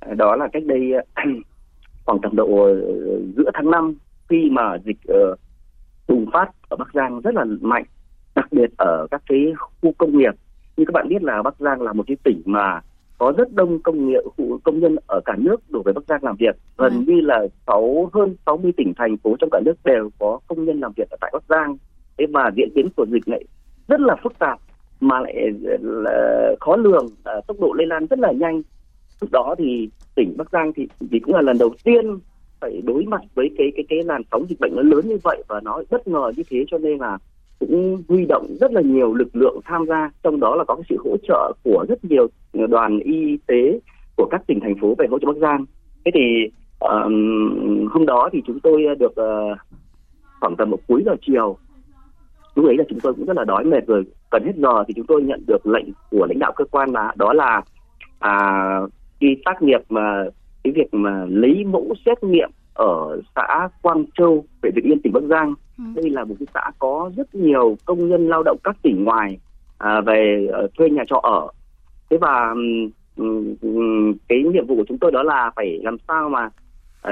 à, 0.00 0.14
đó 0.14 0.36
là 0.36 0.48
cách 0.52 0.62
đây 0.66 0.92
khoảng 2.04 2.18
tầm 2.22 2.36
độ 2.36 2.64
ờ, 2.64 2.74
giữa 3.36 3.50
tháng 3.54 3.70
5 3.70 3.94
khi 4.28 4.50
mà 4.50 4.78
dịch 4.84 4.98
uh, 5.12 5.38
bùng 6.08 6.26
phát 6.32 6.50
ở 6.68 6.76
Bắc 6.76 6.88
Giang 6.94 7.20
rất 7.20 7.34
là 7.34 7.44
mạnh 7.60 7.84
đặc 8.34 8.48
biệt 8.50 8.70
ở 8.78 9.06
các 9.10 9.22
cái 9.28 9.52
khu 9.80 9.92
công 9.98 10.18
nghiệp 10.18 10.34
như 10.76 10.84
các 10.84 10.92
bạn 10.92 11.08
biết 11.08 11.22
là 11.22 11.42
Bắc 11.42 11.54
Giang 11.58 11.80
là 11.82 11.92
một 11.92 12.04
cái 12.06 12.16
tỉnh 12.24 12.42
mà 12.44 12.80
có 13.18 13.32
rất 13.36 13.52
đông 13.52 13.82
công 13.82 14.08
nghiệp 14.08 14.20
công 14.64 14.78
nhân 14.78 14.96
ở 15.06 15.20
cả 15.24 15.34
nước 15.38 15.70
đổ 15.70 15.82
về 15.82 15.92
Bắc 15.92 16.04
Giang 16.08 16.24
làm 16.24 16.36
việc 16.36 16.56
gần 16.78 16.92
ừ. 16.92 17.12
như 17.12 17.20
là 17.20 17.46
sáu 17.66 18.10
hơn 18.12 18.36
60 18.46 18.72
tỉnh 18.76 18.92
thành 18.96 19.16
phố 19.16 19.36
trong 19.38 19.50
cả 19.50 19.60
nước 19.64 19.74
đều 19.84 20.10
có 20.18 20.38
công 20.46 20.64
nhân 20.64 20.80
làm 20.80 20.92
việc 20.96 21.10
ở 21.10 21.16
tại 21.20 21.30
Bắc 21.32 21.42
Giang 21.48 21.76
thế 22.20 22.26
mà 22.26 22.50
diễn 22.56 22.68
biến 22.74 22.88
của 22.96 23.06
dịch 23.06 23.28
lại 23.28 23.44
rất 23.88 24.00
là 24.00 24.16
phức 24.22 24.38
tạp 24.38 24.58
mà 25.00 25.20
lại 25.20 25.34
ờ, 25.64 25.76
là 25.80 26.54
khó 26.60 26.76
lường 26.76 27.06
à, 27.24 27.32
tốc 27.46 27.56
độ 27.60 27.72
lây 27.72 27.86
lan 27.86 28.06
rất 28.06 28.18
là 28.18 28.32
nhanh. 28.32 28.62
Lúc 29.20 29.30
đó 29.32 29.54
thì 29.58 29.88
tỉnh 30.14 30.34
Bắc 30.36 30.50
Giang 30.50 30.72
thì 30.76 30.88
thì 31.10 31.20
cũng 31.20 31.34
là 31.34 31.40
lần 31.40 31.58
đầu 31.58 31.70
tiên 31.84 32.18
phải 32.60 32.82
đối 32.84 33.04
mặt 33.04 33.20
với 33.34 33.50
cái 33.58 33.72
cái 33.76 33.84
cái 33.88 34.02
làn 34.04 34.22
sóng 34.30 34.46
dịch 34.48 34.60
bệnh 34.60 34.76
nó 34.76 34.82
lớn 34.82 35.08
như 35.08 35.18
vậy 35.22 35.42
và 35.48 35.60
nó 35.60 35.82
bất 35.90 36.08
ngờ 36.08 36.32
như 36.36 36.42
thế 36.50 36.64
cho 36.70 36.78
nên 36.78 36.98
là 36.98 37.18
cũng 37.58 38.02
huy 38.08 38.26
động 38.26 38.46
rất 38.60 38.72
là 38.72 38.80
nhiều 38.80 39.14
lực 39.14 39.36
lượng 39.36 39.60
tham 39.64 39.86
gia. 39.86 40.10
Trong 40.22 40.40
đó 40.40 40.54
là 40.54 40.64
có 40.64 40.74
cái 40.74 40.84
sự 40.88 40.96
hỗ 41.04 41.16
trợ 41.28 41.52
của 41.62 41.86
rất 41.88 42.04
nhiều 42.04 42.28
đoàn 42.52 42.98
y 42.98 43.38
tế 43.46 43.80
của 44.16 44.28
các 44.30 44.42
tỉnh 44.46 44.60
thành 44.60 44.74
phố 44.80 44.94
về 44.98 45.06
hỗ 45.10 45.18
trợ 45.18 45.26
Bắc 45.26 45.36
Giang. 45.36 45.64
Thế 46.04 46.10
thì 46.14 46.50
um, 46.78 47.86
hôm 47.90 48.06
đó 48.06 48.28
thì 48.32 48.42
chúng 48.46 48.60
tôi 48.60 48.82
được 48.98 49.12
uh, 49.20 49.58
khoảng 50.40 50.56
tầm 50.56 50.70
một 50.70 50.80
cuối 50.88 51.02
giờ 51.06 51.14
chiều 51.26 51.56
lúc 52.54 52.66
ấy 52.66 52.76
là 52.76 52.84
chúng 52.88 53.00
tôi 53.00 53.14
cũng 53.14 53.26
rất 53.26 53.36
là 53.36 53.44
đói 53.44 53.64
mệt 53.64 53.86
rồi 53.86 54.04
cần 54.30 54.42
hết 54.46 54.52
giờ 54.56 54.84
thì 54.88 54.94
chúng 54.96 55.06
tôi 55.06 55.22
nhận 55.22 55.44
được 55.46 55.66
lệnh 55.66 55.86
của 56.10 56.26
lãnh 56.26 56.38
đạo 56.38 56.52
cơ 56.56 56.64
quan 56.64 56.90
là 56.90 57.12
đó 57.16 57.32
là 57.32 57.62
à, 58.18 58.80
đi 59.20 59.34
tác 59.44 59.62
nghiệp 59.62 59.80
mà 59.88 60.24
cái 60.64 60.72
việc 60.72 60.94
mà 60.94 61.26
lấy 61.28 61.64
mẫu 61.64 61.94
xét 62.06 62.24
nghiệm 62.24 62.50
ở 62.74 63.20
xã 63.34 63.68
Quang 63.82 64.04
Châu, 64.18 64.44
huyện 64.62 64.74
Việt 64.74 64.84
Yên, 64.84 65.02
tỉnh 65.02 65.12
Bắc 65.12 65.22
Giang. 65.22 65.54
Ừ. 65.78 65.84
Đây 65.94 66.10
là 66.10 66.24
một 66.24 66.34
cái 66.38 66.46
xã 66.54 66.70
có 66.78 67.10
rất 67.16 67.34
nhiều 67.34 67.76
công 67.84 68.08
nhân 68.08 68.28
lao 68.28 68.42
động 68.42 68.56
các 68.64 68.76
tỉnh 68.82 69.04
ngoài 69.04 69.38
à, 69.78 70.00
về 70.00 70.48
uh, 70.64 70.70
thuê 70.78 70.90
nhà 70.90 71.04
trọ 71.06 71.20
ở. 71.22 71.48
Thế 72.10 72.16
và 72.20 72.54
um, 73.16 74.12
cái 74.28 74.42
nhiệm 74.42 74.66
vụ 74.66 74.76
của 74.76 74.84
chúng 74.88 74.98
tôi 74.98 75.12
đó 75.12 75.22
là 75.22 75.50
phải 75.56 75.80
làm 75.82 75.96
sao 76.08 76.28
mà 76.28 76.50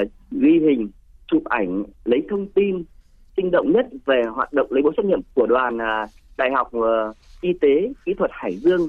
uh, 0.03 0.09
ghi 0.31 0.59
hình, 0.59 0.89
chụp 1.27 1.45
ảnh, 1.45 1.85
lấy 2.05 2.23
thông 2.29 2.47
tin 2.47 2.85
sinh 3.39 3.51
động 3.51 3.73
nhất 3.73 3.87
về 4.07 4.23
hoạt 4.35 4.53
động 4.53 4.67
lấy 4.71 4.83
mẫu 4.83 4.93
xét 4.97 5.07
nghiệm 5.07 5.21
của 5.35 5.47
đoàn 5.47 5.79
à, 5.79 6.07
Đại 6.39 6.51
học 6.53 6.69
ờ, 6.73 7.13
Y 7.41 7.53
tế 7.53 7.93
Kỹ 8.05 8.15
thuật 8.15 8.31
Hải 8.35 8.57
Dương 8.57 8.89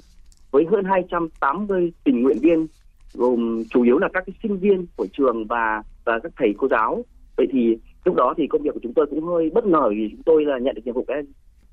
với 0.51 0.65
hơn 0.71 0.85
280 0.85 1.91
tình 2.03 2.21
nguyện 2.21 2.37
viên 2.41 2.67
gồm 3.13 3.63
chủ 3.69 3.83
yếu 3.83 3.97
là 3.97 4.09
các 4.13 4.23
cái 4.25 4.33
sinh 4.43 4.57
viên 4.57 4.85
của 4.95 5.07
trường 5.17 5.47
và 5.47 5.83
và 6.05 6.19
các 6.23 6.31
thầy 6.37 6.53
cô 6.57 6.67
giáo. 6.67 7.03
Vậy 7.37 7.47
thì 7.51 7.77
lúc 8.05 8.15
đó 8.15 8.33
thì 8.37 8.47
công 8.47 8.61
việc 8.61 8.69
của 8.73 8.79
chúng 8.83 8.93
tôi 8.93 9.05
cũng 9.05 9.23
hơi 9.23 9.49
bất 9.53 9.65
ngờ 9.65 9.89
vì 9.89 10.09
chúng 10.11 10.23
tôi 10.23 10.45
là 10.45 10.57
nhận 10.57 10.75
được 10.75 10.81
nhiệm 10.85 10.95
vụ 10.95 11.05
cái 11.07 11.21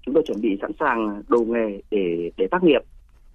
chúng 0.07 0.15
tôi 0.15 0.23
chuẩn 0.27 0.41
bị 0.41 0.59
sẵn 0.63 0.71
sàng 0.81 1.23
đồ 1.29 1.45
nghề 1.45 1.81
để 1.91 2.31
để 2.37 2.47
tác 2.51 2.65
nghiệp. 2.65 2.83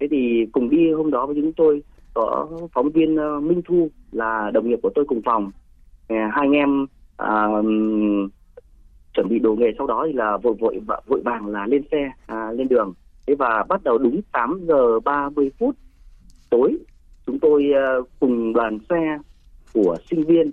Thế 0.00 0.06
thì 0.10 0.46
cùng 0.52 0.70
đi 0.70 0.92
hôm 0.92 1.10
đó 1.10 1.26
với 1.26 1.36
chúng 1.36 1.52
tôi 1.52 1.82
có 2.14 2.48
phóng 2.72 2.90
viên 2.90 3.16
ờ, 3.16 3.40
Minh 3.40 3.62
Thu 3.64 3.90
là 4.12 4.50
đồng 4.54 4.68
nghiệp 4.68 4.78
của 4.82 4.90
tôi 4.94 5.04
cùng 5.04 5.22
phòng. 5.24 5.50
Ờ, 6.08 6.16
hai 6.16 6.46
anh 6.46 6.52
em 6.52 6.86
uh, 7.22 7.66
chuẩn 9.14 9.28
bị 9.28 9.38
đồ 9.38 9.54
nghề 9.54 9.66
sau 9.78 9.86
đó 9.86 10.04
thì 10.06 10.12
là 10.12 10.36
vội 10.36 10.54
vội 10.60 10.80
vội 11.06 11.22
vàng 11.24 11.46
là 11.46 11.66
lên 11.66 11.82
xe 11.90 12.12
uh, 12.32 12.58
lên 12.58 12.68
đường 12.68 12.92
thế 13.26 13.34
và 13.34 13.64
bắt 13.68 13.84
đầu 13.84 13.98
đúng 13.98 14.20
8 14.32 14.60
giờ 14.68 15.00
30 15.00 15.50
phút 15.58 15.76
tối 16.50 16.78
chúng 17.26 17.38
tôi 17.38 17.72
uh, 18.00 18.08
cùng 18.20 18.52
đoàn 18.52 18.78
xe 18.88 19.18
của 19.72 19.96
sinh 20.10 20.24
viên 20.24 20.52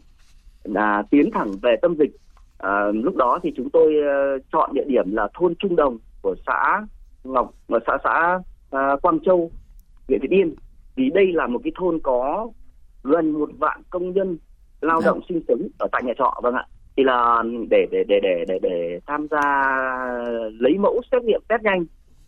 là 0.63 1.03
tiến 1.09 1.31
thẳng 1.31 1.51
về 1.61 1.75
tâm 1.81 1.95
dịch. 1.95 2.11
À, 2.57 2.91
lúc 2.93 3.15
đó 3.15 3.39
thì 3.43 3.53
chúng 3.57 3.69
tôi 3.69 3.93
uh, 3.99 4.41
chọn 4.51 4.73
địa 4.73 4.85
điểm 4.87 5.15
là 5.15 5.27
thôn 5.33 5.55
Trung 5.55 5.75
Đồng 5.75 5.97
của 6.21 6.35
xã 6.47 6.85
Ngọc 7.23 7.53
và 7.67 7.79
xã 7.87 7.97
xã 8.03 8.39
uh, 8.75 9.01
Quang 9.01 9.19
Châu, 9.19 9.51
huyện 10.07 10.21
Việt 10.21 10.31
Yên. 10.31 10.55
Vì 10.95 11.09
đây 11.09 11.31
là 11.33 11.47
một 11.47 11.59
cái 11.63 11.71
thôn 11.75 11.99
có 12.03 12.49
gần 13.03 13.31
một 13.31 13.49
vạn 13.57 13.81
công 13.89 14.13
nhân 14.13 14.37
lao 14.81 15.01
động 15.05 15.19
sinh 15.29 15.41
sống 15.47 15.67
ở 15.79 15.87
tại 15.91 16.03
nhà 16.03 16.13
trọ 16.17 16.33
vâng 16.43 16.55
ạ. 16.55 16.65
Thì 16.99 17.05
là 17.05 17.43
để 17.69 17.87
để 17.91 18.03
để 18.07 18.19
để 18.23 18.45
để 18.47 18.59
để 18.61 18.99
tham 19.07 19.27
gia 19.31 19.41
lấy 20.59 20.77
mẫu 20.77 21.01
xét 21.11 21.23
nghiệm 21.23 21.41
test 21.47 21.61
nhanh 21.61 21.85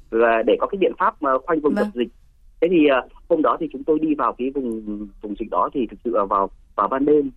và 0.10 0.44
để 0.46 0.56
có 0.60 0.68
cái 0.68 0.78
biện 0.78 0.92
pháp 1.00 1.22
mà 1.22 1.32
khoanh 1.46 1.60
vùng 1.60 1.76
dập 1.76 1.82
vâng. 1.82 1.92
dịch. 1.94 2.14
Thế 2.62 2.68
thì 2.72 2.88
uh, 3.06 3.12
hôm 3.30 3.42
đó 3.42 3.58
thì 3.60 3.68
chúng 3.74 3.84
tôi 3.84 4.00
đi 4.00 4.16
vào 4.16 4.36
cái 4.38 4.50
vùng 4.56 4.82
vùng 5.22 5.36
dịch 5.40 5.50
đó 5.52 5.70
thì 5.74 5.88
thực 5.88 6.00
sự 6.04 6.12
là 6.14 6.26
vào 6.26 6.50
vào 6.76 6.88
ban 6.88 7.06
đêm 7.06 7.32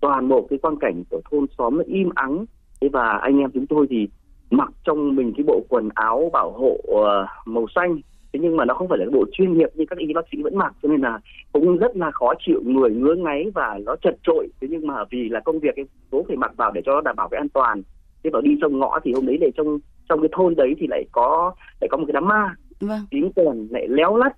toàn 0.00 0.28
bộ 0.28 0.46
cái 0.50 0.58
quang 0.58 0.76
cảnh 0.76 1.02
của 1.10 1.20
thôn 1.30 1.46
xóm 1.58 1.76
nó 1.76 1.82
im 1.86 2.08
ắng 2.14 2.44
thế 2.80 2.88
và 2.88 3.18
anh 3.22 3.38
em 3.38 3.50
chúng 3.54 3.66
tôi 3.66 3.86
thì 3.90 4.08
mặc 4.50 4.68
trong 4.84 5.16
mình 5.16 5.32
cái 5.36 5.44
bộ 5.46 5.64
quần 5.68 5.88
áo 5.94 6.30
bảo 6.32 6.50
hộ 6.52 6.76
uh, 6.90 7.28
màu 7.46 7.66
xanh 7.74 8.00
thế 8.34 8.40
nhưng 8.42 8.56
mà 8.56 8.64
nó 8.64 8.74
không 8.74 8.88
phải 8.88 8.98
là 8.98 9.06
bộ 9.12 9.24
chuyên 9.32 9.58
nghiệp 9.58 9.68
như 9.74 9.84
các 9.90 9.98
y 9.98 10.12
bác 10.14 10.24
sĩ 10.32 10.42
vẫn 10.42 10.56
mặc 10.56 10.72
cho 10.82 10.88
nên 10.88 11.00
là 11.00 11.20
cũng 11.52 11.76
rất 11.76 11.96
là 11.96 12.10
khó 12.10 12.32
chịu 12.46 12.60
người 12.64 12.90
ngứa 12.90 13.14
ngáy 13.14 13.50
và 13.54 13.78
nó 13.86 13.96
chật 13.96 14.14
trội 14.22 14.48
thế 14.60 14.68
nhưng 14.70 14.86
mà 14.86 14.94
vì 15.10 15.28
là 15.28 15.40
công 15.40 15.58
việc 15.58 15.76
cái 15.76 15.84
bố 16.10 16.24
phải 16.28 16.36
mặc 16.36 16.52
vào 16.56 16.70
để 16.70 16.80
cho 16.86 17.00
đảm 17.00 17.16
bảo 17.16 17.28
cái 17.28 17.38
an 17.38 17.48
toàn. 17.48 17.82
Thế 18.24 18.30
vào 18.30 18.42
đi 18.42 18.50
trong 18.60 18.78
ngõ 18.78 18.98
thì 19.04 19.12
hôm 19.12 19.26
đấy 19.26 19.36
để 19.40 19.50
trong 19.56 19.78
trong 20.08 20.20
cái 20.20 20.28
thôn 20.32 20.54
đấy 20.54 20.74
thì 20.78 20.86
lại 20.86 21.04
có 21.12 21.52
lại 21.80 21.88
có 21.90 21.96
một 21.96 22.04
cái 22.06 22.12
đám 22.12 22.28
ma. 22.28 22.54
Vâng. 22.80 23.00
tiếng 23.10 23.32
kèn 23.32 23.68
lại 23.70 23.86
léo 23.88 24.16
lắt 24.16 24.36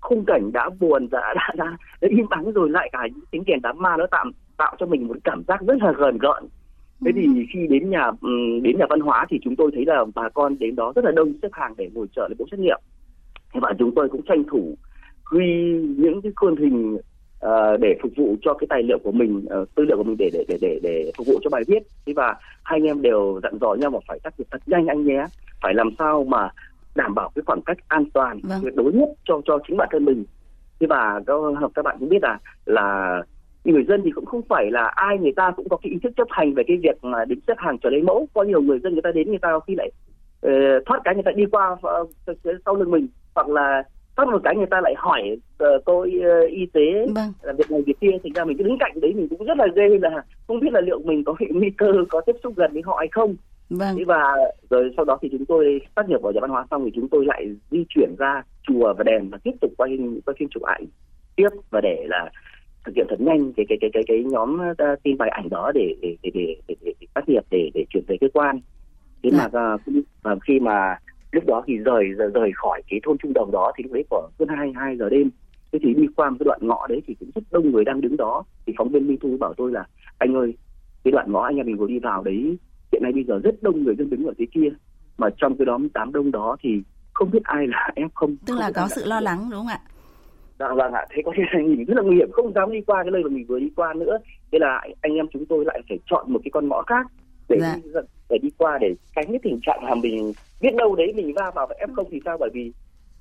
khung 0.00 0.24
cảnh 0.24 0.52
đã 0.52 0.70
buồn 0.80 1.08
đã 1.10 1.34
đã, 1.36 1.52
đã, 1.56 1.76
đã 2.00 2.08
im 2.10 2.26
ắng 2.30 2.52
rồi 2.52 2.70
lại 2.70 2.90
cả 2.92 3.06
những 3.06 3.24
tiếng 3.30 3.44
kèn 3.44 3.58
đám 3.62 3.78
ma 3.78 3.96
nó 3.96 4.06
tạm 4.10 4.32
tạo 4.56 4.76
cho 4.78 4.86
mình 4.86 5.08
một 5.08 5.16
cảm 5.24 5.42
giác 5.48 5.60
rất 5.66 5.82
là 5.82 5.92
gần 5.92 6.18
gợn. 6.18 6.44
Thế 7.04 7.12
thì 7.14 7.24
ừ. 7.24 7.42
khi 7.52 7.66
đến 7.66 7.90
nhà 7.90 8.10
đến 8.62 8.78
nhà 8.78 8.86
văn 8.90 9.00
hóa 9.00 9.26
thì 9.28 9.38
chúng 9.44 9.56
tôi 9.56 9.70
thấy 9.74 9.84
là 9.86 10.04
bà 10.14 10.28
con 10.28 10.58
đến 10.58 10.76
đó 10.76 10.92
rất 10.96 11.04
là 11.04 11.10
đông 11.10 11.32
xếp 11.42 11.48
hàng 11.52 11.74
để 11.76 11.90
ngồi 11.94 12.06
chờ 12.16 12.22
lấy 12.28 12.36
mẫu 12.38 12.46
xét 12.50 12.60
nghiệm 12.60 12.80
thế 13.54 13.60
và 13.62 13.72
chúng 13.78 13.94
tôi 13.94 14.08
cũng 14.08 14.22
tranh 14.22 14.44
thủ 14.50 14.76
ghi 15.32 15.80
những 15.96 16.22
cái 16.22 16.32
khuôn 16.36 16.56
hình 16.56 16.98
uh, 17.44 17.80
để 17.80 17.98
phục 18.02 18.12
vụ 18.16 18.36
cho 18.42 18.54
cái 18.54 18.66
tài 18.70 18.82
liệu 18.82 18.98
của 18.98 19.12
mình 19.12 19.46
uh, 19.60 19.74
tư 19.74 19.84
liệu 19.84 19.96
của 19.96 20.04
mình 20.04 20.16
để 20.18 20.30
để 20.32 20.44
để 20.48 20.58
để 20.60 20.80
để 20.82 21.12
phục 21.16 21.26
vụ 21.26 21.38
cho 21.42 21.50
bài 21.50 21.62
viết. 21.66 21.82
Thế 22.06 22.12
và 22.16 22.36
hai 22.62 22.78
anh 22.78 22.84
em 22.84 23.02
đều 23.02 23.40
dặn 23.42 23.58
dò 23.60 23.74
nhau 23.74 23.90
mà 23.90 23.98
phải 24.08 24.18
tác 24.22 24.38
nghiệp 24.38 24.46
thật 24.50 24.60
nhanh 24.66 24.86
anh 24.86 25.04
nhé. 25.04 25.24
Phải 25.62 25.74
làm 25.74 25.90
sao 25.98 26.24
mà 26.24 26.48
đảm 26.94 27.14
bảo 27.14 27.30
cái 27.34 27.42
khoảng 27.46 27.62
cách 27.62 27.78
an 27.88 28.04
toàn 28.14 28.40
vâng. 28.42 28.58
tuyệt 28.62 28.74
đối 28.76 28.92
nhất 28.92 29.08
cho 29.24 29.40
cho 29.44 29.58
chính 29.68 29.76
bản 29.76 29.88
thân 29.92 30.04
mình. 30.04 30.24
Thế 30.80 30.86
và 30.86 31.20
các, 31.26 31.34
các 31.74 31.84
bạn 31.84 31.96
cũng 32.00 32.08
biết 32.08 32.22
là 32.22 32.38
là 32.66 33.22
người 33.64 33.84
dân 33.88 34.00
thì 34.04 34.10
cũng 34.10 34.26
không 34.26 34.42
phải 34.48 34.70
là 34.70 34.86
ai 34.86 35.18
người 35.18 35.32
ta 35.36 35.50
cũng 35.56 35.68
có 35.68 35.76
cái 35.76 35.90
ý 35.90 35.98
thức 36.02 36.12
chấp 36.16 36.26
hành 36.30 36.54
về 36.54 36.62
cái 36.66 36.76
việc 36.76 37.04
mà 37.04 37.24
đứng 37.24 37.38
xếp 37.46 37.54
hàng 37.56 37.78
trở 37.78 37.90
lấy 37.90 38.02
mẫu. 38.02 38.28
Có 38.34 38.42
nhiều 38.42 38.62
người 38.62 38.78
dân 38.78 38.92
người 38.92 39.02
ta 39.02 39.10
đến 39.14 39.28
người 39.28 39.38
ta 39.38 39.48
khi 39.66 39.74
lại 39.76 39.90
uh, 40.46 40.86
thoát 40.86 41.00
cái 41.04 41.14
người 41.14 41.22
ta 41.22 41.30
đi 41.36 41.44
qua 41.52 41.72
uh, 41.72 42.10
sau 42.64 42.74
lưng 42.74 42.90
mình 42.90 43.08
hoặc 43.34 43.48
là 43.48 43.82
thoát 44.16 44.28
một 44.28 44.40
cái 44.44 44.56
người 44.56 44.66
ta 44.70 44.80
lại 44.80 44.94
hỏi 44.96 45.22
uh, 45.36 45.84
tôi 45.84 46.12
uh, 46.18 46.50
y 46.50 46.66
tế 46.72 47.06
vâng. 47.14 47.32
là 47.42 47.52
việc 47.52 47.70
này 47.70 47.82
việc 47.86 48.00
kia 48.00 48.10
thành 48.22 48.32
ra 48.32 48.44
mình 48.44 48.58
cứ 48.58 48.64
đứng 48.64 48.78
cạnh 48.78 49.00
đấy 49.00 49.12
mình 49.14 49.28
cũng 49.28 49.44
rất 49.44 49.56
là 49.56 49.66
ghê 49.76 49.88
là 50.02 50.22
không 50.46 50.60
biết 50.60 50.72
là 50.72 50.80
liệu 50.80 51.00
mình 51.04 51.24
có 51.24 51.34
bị 51.40 51.46
nguy 51.50 51.70
cơ 51.70 51.86
có 52.08 52.20
tiếp 52.20 52.36
xúc 52.42 52.52
gần 52.56 52.72
với 52.72 52.82
họ 52.86 52.96
hay 52.98 53.08
không 53.08 53.36
Vâng. 53.70 53.96
và 54.06 54.34
rồi 54.70 54.90
sau 54.96 55.04
đó 55.04 55.18
thì 55.22 55.28
chúng 55.32 55.46
tôi 55.46 55.80
tác 55.94 56.08
nghiệp 56.08 56.22
vào 56.22 56.32
nhà 56.32 56.40
văn 56.40 56.50
hóa 56.50 56.66
xong 56.70 56.84
thì 56.84 56.90
chúng 56.94 57.08
tôi 57.08 57.26
lại 57.26 57.46
di 57.70 57.84
chuyển 57.88 58.14
ra 58.18 58.42
chùa 58.62 58.94
và 58.98 59.04
đèn 59.04 59.30
và 59.30 59.38
tiếp 59.44 59.52
tục 59.60 59.70
quay 59.76 59.98
quay 60.26 60.34
phim 60.38 60.48
chụp 60.48 60.62
ảnh 60.62 60.84
tiếp 61.36 61.48
và 61.70 61.80
để 61.80 62.04
là 62.08 62.30
thực 62.84 62.94
hiện 62.96 63.06
thật 63.08 63.20
nhanh 63.20 63.52
cái 63.52 63.66
cái 63.68 63.78
cái 63.80 63.90
cái 63.92 64.02
cái 64.06 64.24
nhóm 64.24 64.60
uh, 64.70 65.02
tin 65.02 65.18
bài 65.18 65.28
ảnh 65.28 65.48
đó 65.48 65.72
để 65.74 65.94
để 66.02 66.16
để 66.22 66.30
để, 66.34 66.56
để, 66.68 66.74
để, 66.84 67.06
tác 67.14 67.28
nghiệp 67.28 67.44
để 67.50 67.70
để 67.74 67.84
chuyển 67.90 68.04
về 68.06 68.16
cơ 68.20 68.26
quan 68.32 68.60
thế 69.22 69.30
dạ. 69.32 69.48
mà 69.52 69.74
uh, 69.74 69.80
và 70.22 70.36
khi 70.46 70.60
mà 70.60 70.96
lúc 71.34 71.46
đó 71.46 71.62
thì 71.66 71.76
rời 71.78 72.04
rời 72.34 72.50
khỏi 72.54 72.82
cái 72.90 73.00
thôn 73.02 73.18
trung 73.18 73.32
đồng 73.32 73.50
đó 73.50 73.72
thì 73.76 73.84
lúc 73.84 73.92
đấy 73.92 74.04
khoảng 74.10 74.30
hơn 74.38 74.48
hai 74.48 74.72
hai 74.76 74.96
giờ 74.96 75.08
đêm. 75.08 75.30
Thế 75.72 75.78
thì 75.82 75.94
đi 75.94 76.06
qua 76.16 76.30
một 76.30 76.36
cái 76.40 76.44
đoạn 76.44 76.58
ngõ 76.62 76.86
đấy 76.86 77.02
thì 77.06 77.14
cũng 77.20 77.30
rất 77.34 77.44
đông 77.50 77.70
người 77.70 77.84
đang 77.84 78.00
đứng 78.00 78.16
đó. 78.16 78.44
Thì 78.66 78.72
phóng 78.78 78.88
viên 78.88 79.06
minh 79.06 79.18
thu 79.22 79.36
bảo 79.40 79.54
tôi 79.54 79.72
là 79.72 79.84
anh 80.18 80.34
ơi 80.34 80.54
cái 81.04 81.12
đoạn 81.12 81.32
ngõ 81.32 81.40
anh 81.40 81.56
em 81.56 81.66
mình 81.66 81.76
vừa 81.76 81.86
đi 81.86 81.98
vào 81.98 82.22
đấy 82.22 82.56
hiện 82.92 83.02
nay 83.02 83.12
bây 83.12 83.24
giờ 83.24 83.40
rất 83.44 83.62
đông 83.62 83.84
người 83.84 83.94
dân 83.98 84.10
đứng 84.10 84.26
ở 84.26 84.32
phía 84.38 84.46
kia. 84.52 84.68
Mà 85.18 85.28
trong 85.36 85.56
cái 85.56 85.66
đám 85.66 85.88
đám 85.94 86.12
đông 86.12 86.30
đó 86.30 86.56
thì 86.62 86.82
không 87.12 87.30
biết 87.30 87.42
ai 87.44 87.66
là 87.66 87.90
f 87.96 88.08
không. 88.14 88.36
Tức 88.46 88.54
là 88.58 88.70
có 88.74 88.88
sự 88.88 89.04
lo 89.04 89.20
lắng 89.20 89.48
đúng 89.50 89.60
không 89.60 89.66
ạ? 89.66 89.80
Dạ 90.58 90.68
vâng 90.74 90.92
ạ. 90.92 91.06
Thế 91.10 91.22
có 91.24 91.32
thể 91.36 91.42
là 91.52 91.60
nhìn 91.60 91.84
rất 91.84 91.94
là 91.96 92.02
nguy 92.02 92.16
hiểm. 92.16 92.30
Không 92.32 92.52
dám 92.52 92.72
đi 92.72 92.80
qua 92.80 93.02
cái 93.02 93.10
nơi 93.10 93.22
mà 93.22 93.28
mình 93.28 93.46
vừa 93.46 93.58
đi 93.58 93.70
qua 93.76 93.94
nữa. 93.94 94.18
Thế 94.52 94.58
là 94.58 94.80
anh 95.00 95.14
em 95.14 95.26
chúng 95.32 95.46
tôi 95.46 95.64
lại 95.64 95.80
phải 95.88 95.98
chọn 96.06 96.32
một 96.32 96.40
cái 96.44 96.50
con 96.50 96.68
ngõ 96.68 96.82
khác 96.82 97.06
để 97.48 97.58
dạ. 97.60 97.76
đi, 97.84 97.90
để 98.30 98.38
đi 98.38 98.48
qua 98.58 98.78
để 98.80 98.94
tránh 99.16 99.26
cái 99.28 99.38
tình 99.42 99.60
trạng 99.62 99.84
là 99.84 99.94
mình 99.94 100.32
biết 100.60 100.74
đâu 100.76 100.94
đấy 100.94 101.12
mình 101.16 101.34
va 101.34 101.50
vào 101.54 101.68
f 101.80 101.94
không 101.96 102.08
thì 102.10 102.20
sao 102.24 102.36
bởi 102.40 102.50
vì 102.54 102.72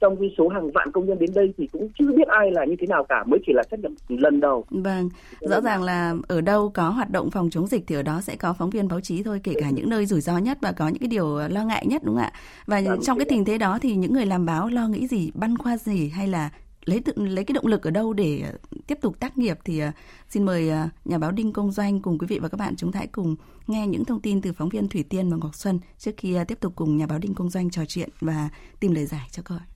trong 0.03 0.17
cái 0.19 0.35
số 0.37 0.47
hàng 0.47 0.71
vạn 0.71 0.91
công 0.91 1.05
nhân 1.05 1.19
đến 1.19 1.29
đây 1.35 1.53
thì 1.57 1.67
cũng 1.71 1.89
chưa 1.99 2.11
biết 2.17 2.27
ai 2.27 2.51
là 2.51 2.65
như 2.65 2.75
thế 2.79 2.87
nào 2.87 3.03
cả 3.03 3.23
mới 3.23 3.39
chỉ 3.45 3.53
là 3.55 3.63
xét 3.71 3.79
nghiệm 3.79 3.95
lần 4.07 4.39
đầu. 4.39 4.65
Vâng, 4.69 5.09
rõ 5.41 5.61
ràng 5.61 5.83
là 5.83 6.15
ở 6.27 6.41
đâu 6.41 6.71
có 6.73 6.89
hoạt 6.89 7.09
động 7.09 7.31
phòng 7.31 7.49
chống 7.49 7.67
dịch 7.67 7.83
thì 7.87 7.95
ở 7.95 8.01
đó 8.01 8.21
sẽ 8.21 8.35
có 8.35 8.53
phóng 8.53 8.69
viên 8.69 8.87
báo 8.87 9.01
chí 9.01 9.23
thôi, 9.23 9.39
kể 9.43 9.53
cả 9.59 9.69
những 9.69 9.89
nơi 9.89 10.05
rủi 10.05 10.21
ro 10.21 10.37
nhất 10.37 10.57
và 10.61 10.71
có 10.71 10.87
những 10.87 10.99
cái 10.99 11.07
điều 11.07 11.39
lo 11.49 11.63
ngại 11.63 11.85
nhất 11.85 12.01
đúng 12.05 12.15
không 12.15 12.23
ạ? 12.23 12.33
Và 12.65 12.81
vâng, 12.85 12.99
trong 13.03 13.17
cái 13.17 13.25
tình 13.29 13.45
thế 13.45 13.57
đó 13.57 13.79
thì 13.81 13.95
những 13.95 14.13
người 14.13 14.25
làm 14.25 14.45
báo 14.45 14.67
lo 14.69 14.87
nghĩ 14.87 15.07
gì, 15.07 15.31
băn 15.33 15.57
khoăn 15.57 15.77
gì 15.77 16.09
hay 16.09 16.27
là 16.27 16.49
lấy 16.85 16.99
tự 16.99 17.13
lấy 17.15 17.45
cái 17.45 17.53
động 17.53 17.67
lực 17.67 17.83
ở 17.83 17.91
đâu 17.91 18.13
để 18.13 18.41
ờ, 18.45 18.57
tiếp 18.87 18.97
tục 19.01 19.19
tác 19.19 19.37
nghiệp 19.37 19.59
thì 19.65 19.79
ờ, 19.79 19.91
xin 20.29 20.43
mời 20.43 20.69
ờ, 20.69 20.89
nhà 21.05 21.17
báo 21.17 21.31
Đinh 21.31 21.53
Công 21.53 21.71
Doanh 21.71 22.01
cùng 22.01 22.17
quý 22.17 22.27
vị 22.27 22.39
và 22.39 22.49
các 22.49 22.57
bạn 22.57 22.75
chúng 22.75 22.91
ta 22.91 22.97
hãy 22.97 23.07
cùng 23.07 23.35
nghe 23.67 23.87
những 23.87 24.05
thông 24.05 24.21
tin 24.21 24.41
từ 24.41 24.53
phóng 24.53 24.69
viên 24.69 24.87
Thủy 24.87 25.03
Tiên 25.09 25.29
và 25.29 25.37
Ngọc 25.37 25.55
Xuân 25.55 25.79
trước 25.97 26.11
khi 26.17 26.37
tiếp 26.47 26.59
tục 26.59 26.73
cùng 26.75 26.97
nhà 26.97 27.07
báo 27.07 27.19
Đinh 27.19 27.33
Công 27.33 27.49
Doanh 27.49 27.69
trò 27.69 27.85
chuyện 27.85 28.09
và 28.21 28.49
tìm 28.79 28.93
lời 28.93 29.05
giải 29.05 29.27
cho 29.31 29.43
câu 29.45 29.57
hỏi. 29.57 29.67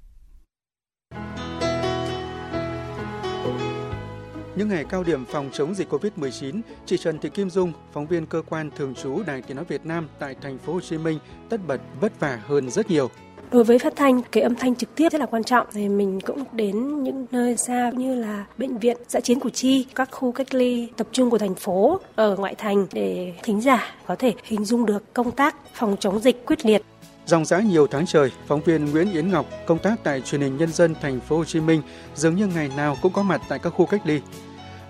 Những 4.57 4.69
ngày 4.69 4.85
cao 4.89 5.03
điểm 5.03 5.25
phòng 5.25 5.49
chống 5.53 5.75
dịch 5.75 5.89
COVID-19, 5.89 6.61
chị 6.85 6.97
Trần 6.97 7.19
Thị 7.19 7.29
Kim 7.29 7.49
Dung, 7.49 7.73
phóng 7.93 8.07
viên 8.07 8.25
cơ 8.25 8.41
quan 8.49 8.69
thường 8.75 8.93
trú 8.95 9.23
Đài 9.27 9.41
Tiếng 9.41 9.57
nói 9.57 9.65
Việt 9.65 9.85
Nam 9.85 10.07
tại 10.19 10.35
thành 10.41 10.57
phố 10.57 10.73
Hồ 10.73 10.81
Chí 10.81 10.97
Minh, 10.97 11.19
tất 11.49 11.67
bật 11.67 11.81
vất 12.01 12.19
vả 12.19 12.41
hơn 12.45 12.69
rất 12.69 12.89
nhiều. 12.89 13.09
Đối 13.51 13.63
với 13.63 13.79
phát 13.79 13.93
thanh, 13.95 14.21
cái 14.31 14.43
âm 14.43 14.55
thanh 14.55 14.75
trực 14.75 14.95
tiếp 14.95 15.09
rất 15.11 15.21
là 15.21 15.25
quan 15.25 15.43
trọng. 15.43 15.67
Thì 15.71 15.89
mình 15.89 16.21
cũng 16.21 16.43
đến 16.51 17.03
những 17.03 17.25
nơi 17.31 17.57
xa 17.57 17.91
như 17.95 18.15
là 18.15 18.45
bệnh 18.57 18.77
viện 18.77 18.97
dã 19.07 19.19
chiến 19.19 19.39
Củ 19.39 19.49
Chi, 19.49 19.85
các 19.95 20.09
khu 20.11 20.31
cách 20.31 20.53
ly 20.53 20.87
tập 20.97 21.07
trung 21.11 21.29
của 21.29 21.37
thành 21.37 21.55
phố 21.55 21.99
ở 22.15 22.35
ngoại 22.35 22.55
thành 22.55 22.87
để 22.91 23.33
thính 23.43 23.61
giả 23.61 23.95
có 24.07 24.15
thể 24.15 24.33
hình 24.43 24.65
dung 24.65 24.85
được 24.85 25.13
công 25.13 25.31
tác 25.31 25.55
phòng 25.73 25.95
chống 25.99 26.19
dịch 26.19 26.45
quyết 26.45 26.65
liệt. 26.65 26.81
Dòng 27.25 27.45
dã 27.45 27.59
nhiều 27.59 27.87
tháng 27.87 28.05
trời, 28.05 28.31
phóng 28.47 28.61
viên 28.61 28.85
Nguyễn 28.85 29.11
Yến 29.11 29.31
Ngọc 29.31 29.45
công 29.65 29.79
tác 29.79 30.03
tại 30.03 30.21
truyền 30.21 30.41
hình 30.41 30.57
nhân 30.57 30.71
dân 30.71 30.95
thành 31.01 31.19
phố 31.19 31.37
Hồ 31.37 31.45
Chí 31.45 31.59
Minh 31.59 31.81
dường 32.15 32.35
như 32.35 32.47
ngày 32.47 32.69
nào 32.77 32.97
cũng 33.01 33.13
có 33.13 33.23
mặt 33.23 33.41
tại 33.49 33.59
các 33.59 33.69
khu 33.69 33.85
cách 33.85 34.01
ly. 34.05 34.21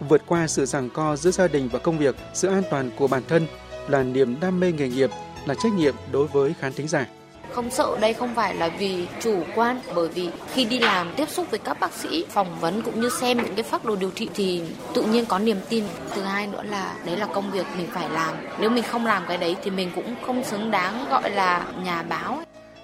Vượt 0.10 0.22
qua 0.28 0.48
sự 0.48 0.66
giằng 0.66 0.90
co 0.90 1.16
giữa 1.16 1.32
gia 1.32 1.48
đình 1.48 1.70
và 1.72 1.80
công 1.80 1.98
việc, 1.98 2.16
sự 2.34 2.48
an 2.48 2.64
toàn 2.72 2.92
của 2.98 3.08
bản 3.08 3.24
thân 3.28 3.48
là 3.88 4.04
niềm 4.04 4.36
đam 4.42 4.60
mê 4.60 4.72
nghề 4.72 4.90
nghiệp, 4.90 5.10
là 5.46 5.56
trách 5.56 5.74
nhiệm 5.74 5.96
đối 6.12 6.28
với 6.28 6.54
khán 6.60 6.74
thính 6.74 6.88
giả. 6.88 7.06
Không 7.51 7.70
sợ 7.72 7.98
đây 8.01 8.13
không 8.13 8.36
phải 8.36 8.56
là 8.56 8.70
vì 8.80 9.08
chủ 9.20 9.44
quan 9.56 9.82
bởi 9.96 10.08
vì 10.10 10.30
khi 10.54 10.66
đi 10.66 10.80
làm 10.80 11.13
tiếp 11.16 11.30
xúc 11.30 11.51
với 11.51 11.60
các 11.60 11.80
bác 11.80 11.94
sĩ 11.94 12.25
phỏng 12.30 12.60
vấn 12.60 12.82
cũng 12.82 13.01
như 13.01 13.10
xem 13.22 13.38
những 13.38 13.56
cái 13.56 13.63
phác 13.63 13.86
đồ 13.86 13.96
điều 13.96 14.12
trị 14.12 14.30
thì 14.34 14.62
tự 14.94 15.04
nhiên 15.04 15.25
có 15.25 15.39
niềm 15.39 15.58
tin. 15.70 15.84
Thứ 16.16 16.22
hai 16.22 16.48
nữa 16.48 16.63
là 16.63 16.96
đấy 17.06 17.18
là 17.18 17.25
công 17.25 17.51
việc 17.51 17.66
mình 17.77 17.88
phải 17.94 18.10
làm. 18.10 18.36
Nếu 18.60 18.70
mình 18.70 18.84
không 18.84 19.06
làm 19.06 19.24
cái 19.27 19.38
đấy 19.38 19.56
thì 19.63 19.72
mình 19.72 19.92
cũng 19.96 20.16
không 20.25 20.44
xứng 20.44 20.72
đáng 20.72 21.06
gọi 21.10 21.32
là 21.32 21.66
nhà 21.84 22.04
báo. 22.04 22.39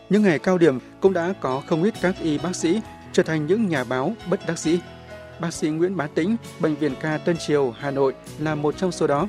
Những 0.10 0.24
ngày 0.24 0.40
cao 0.40 0.58
điểm 0.58 0.80
cũng 1.02 1.14
đã 1.14 1.34
có 1.40 1.62
không 1.68 1.84
ít 1.84 1.94
các 2.02 2.16
y 2.22 2.38
bác 2.38 2.56
sĩ 2.56 2.82
trở 3.14 3.24
thành 3.24 3.48
những 3.48 3.70
nhà 3.70 3.84
báo 3.84 4.14
bất 4.30 4.40
đắc 4.48 4.60
dĩ. 4.60 4.80
Bác 5.40 5.54
sĩ 5.54 5.68
Nguyễn 5.68 5.98
Bá 5.98 6.08
Tĩnh, 6.16 6.36
Bệnh 6.60 6.76
viện 6.76 6.94
ca 7.02 7.18
Tân 7.18 7.38
Triều, 7.38 7.74
Hà 7.80 7.92
Nội 7.92 8.14
là 8.40 8.56
một 8.56 8.78
trong 8.78 8.92
số 8.92 9.08
đó. 9.08 9.28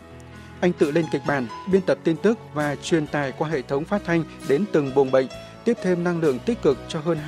Anh 0.61 0.73
tự 0.79 0.91
lên 0.91 1.05
kịch 1.13 1.23
bản, 1.27 1.47
biên 1.73 1.83
tập 1.87 1.99
tin 2.05 2.17
tức 2.23 2.39
và 2.55 2.77
truyền 2.77 3.07
tải 3.07 3.33
qua 3.39 3.49
hệ 3.49 3.63
thống 3.63 3.85
phát 3.85 4.03
thanh 4.05 4.25
đến 4.49 4.65
từng 4.73 4.91
buồng 4.95 5.11
bệnh, 5.11 5.27
tiếp 5.65 5.75
thêm 5.83 6.05
năng 6.05 6.21
lượng 6.21 6.39
tích 6.47 6.63
cực 6.63 6.79
cho 6.89 7.01
hơn 7.01 7.19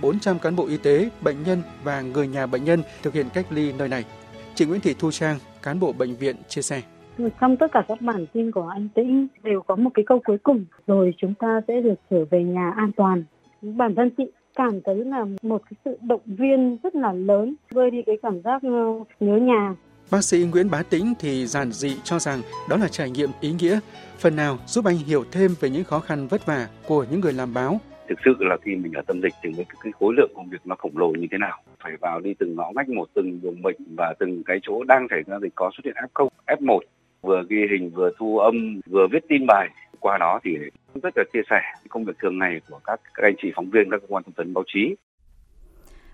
2.400 0.00 0.38
cán 0.38 0.56
bộ 0.56 0.66
y 0.66 0.76
tế, 0.76 1.10
bệnh 1.22 1.42
nhân 1.42 1.62
và 1.84 2.00
người 2.00 2.28
nhà 2.28 2.46
bệnh 2.46 2.64
nhân 2.64 2.82
thực 3.02 3.14
hiện 3.14 3.26
cách 3.34 3.46
ly 3.50 3.72
nơi 3.78 3.88
này. 3.88 4.04
Chị 4.54 4.66
Nguyễn 4.66 4.80
Thị 4.80 4.94
Thu 4.98 5.10
Trang, 5.10 5.38
cán 5.62 5.80
bộ 5.80 5.92
bệnh 5.92 6.16
viện 6.16 6.36
chia 6.48 6.62
sẻ. 6.62 6.82
Trong 7.40 7.56
tất 7.56 7.72
cả 7.72 7.82
các 7.88 8.00
bản 8.00 8.26
tin 8.32 8.50
của 8.50 8.68
anh 8.68 8.88
Tĩnh 8.94 9.26
đều 9.42 9.62
có 9.62 9.76
một 9.76 9.90
cái 9.94 10.04
câu 10.06 10.20
cuối 10.24 10.38
cùng, 10.38 10.64
rồi 10.86 11.14
chúng 11.18 11.34
ta 11.34 11.60
sẽ 11.68 11.80
được 11.80 11.94
trở 12.10 12.24
về 12.30 12.44
nhà 12.44 12.72
an 12.76 12.90
toàn. 12.96 13.24
Bản 13.62 13.94
thân 13.94 14.10
chị 14.10 14.24
cảm 14.54 14.80
thấy 14.84 15.04
là 15.04 15.26
một 15.42 15.62
cái 15.64 15.72
sự 15.84 15.98
động 16.08 16.20
viên 16.26 16.78
rất 16.82 16.94
là 16.94 17.12
lớn, 17.12 17.54
vơi 17.70 17.90
đi 17.90 18.02
cái 18.06 18.16
cảm 18.22 18.42
giác 18.42 18.62
ờ, 18.62 19.04
nhớ 19.20 19.36
nhà. 19.36 19.74
Bác 20.12 20.24
sĩ 20.24 20.46
Nguyễn 20.52 20.70
Bá 20.70 20.82
Tĩnh 20.90 21.14
thì 21.20 21.46
giản 21.46 21.72
dị 21.72 21.96
cho 22.04 22.18
rằng 22.18 22.42
đó 22.68 22.76
là 22.76 22.88
trải 22.88 23.10
nghiệm 23.10 23.28
ý 23.40 23.52
nghĩa, 23.52 23.80
phần 24.18 24.36
nào 24.36 24.58
giúp 24.66 24.84
anh 24.84 24.96
hiểu 24.96 25.24
thêm 25.32 25.50
về 25.60 25.70
những 25.70 25.84
khó 25.84 26.00
khăn 26.00 26.26
vất 26.28 26.46
vả 26.46 26.68
của 26.86 27.04
những 27.10 27.20
người 27.20 27.32
làm 27.32 27.54
báo. 27.54 27.80
Thực 28.08 28.18
sự 28.24 28.34
là 28.38 28.56
khi 28.62 28.74
mình 28.74 28.92
ở 28.92 29.02
tâm 29.06 29.20
dịch 29.22 29.32
thì 29.42 29.50
với 29.56 29.64
cái 29.82 29.92
khối 30.00 30.14
lượng 30.16 30.32
công 30.36 30.50
việc 30.50 30.58
nó 30.64 30.74
khổng 30.78 30.98
lồ 30.98 31.08
như 31.10 31.26
thế 31.30 31.38
nào, 31.38 31.62
phải 31.82 31.92
vào 32.00 32.20
đi 32.20 32.34
từng 32.38 32.54
ngõ 32.54 32.72
ngách 32.74 32.88
một, 32.88 33.08
từng 33.14 33.40
buồng 33.42 33.62
bệnh 33.62 33.76
và 33.96 34.14
từng 34.18 34.42
cái 34.46 34.58
chỗ 34.62 34.84
đang 34.84 35.06
xảy 35.10 35.22
ra 35.26 35.38
dịch 35.42 35.54
có 35.54 35.70
xuất 35.76 35.84
hiện 35.84 35.94
F0, 36.14 36.28
F1, 36.46 36.80
vừa 37.22 37.42
ghi 37.48 37.60
hình, 37.70 37.90
vừa 37.90 38.10
thu 38.18 38.38
âm, 38.38 38.80
vừa 38.86 39.06
viết 39.12 39.24
tin 39.28 39.46
bài. 39.46 39.68
Qua 40.00 40.18
đó 40.18 40.40
thì 40.44 40.50
rất 41.02 41.16
là 41.16 41.24
chia 41.32 41.42
sẻ 41.50 41.60
công 41.88 42.04
việc 42.04 42.18
thường 42.22 42.38
ngày 42.38 42.60
của 42.70 42.80
các, 42.84 43.00
các 43.14 43.22
anh 43.22 43.34
chị 43.42 43.52
phóng 43.56 43.70
viên 43.70 43.90
các 43.90 44.00
cơ 44.00 44.06
quan 44.08 44.22
thông 44.24 44.32
tấn 44.32 44.54
báo 44.54 44.64
chí 44.66 44.94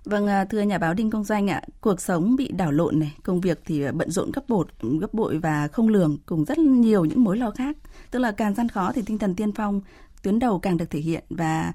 Vâng, 0.07 0.27
à, 0.27 0.45
thưa 0.45 0.61
nhà 0.61 0.79
báo 0.79 0.95
Đinh 0.95 1.11
Công 1.11 1.25
Doanh 1.25 1.51
ạ, 1.51 1.63
cuộc 1.81 2.01
sống 2.01 2.37
bị 2.37 2.49
đảo 2.53 2.73
lộn 2.73 2.99
này, 2.99 3.17
công 3.23 3.41
việc 3.41 3.61
thì 3.65 3.83
à, 3.83 3.93
bận 3.93 4.11
rộn 4.11 4.31
gấp 4.33 4.49
bột, 4.49 4.69
gấp 5.01 5.15
bội 5.15 5.39
và 5.39 5.69
không 5.69 5.89
lường 5.89 6.19
cùng 6.27 6.45
rất 6.45 6.59
nhiều 6.59 7.05
những 7.05 7.25
mối 7.25 7.37
lo 7.37 7.51
khác. 7.51 7.77
Tức 8.11 8.19
là 8.19 8.33
càng 8.33 8.55
gian 8.55 8.69
khó 8.69 8.93
thì 8.93 9.03
tinh 9.07 9.19
thần 9.19 9.35
tiên 9.35 9.53
phong, 9.53 9.81
tuyến 10.23 10.39
đầu 10.39 10.59
càng 10.59 10.77
được 10.77 10.91
thể 10.91 10.99
hiện 10.99 11.25
và 11.31 11.73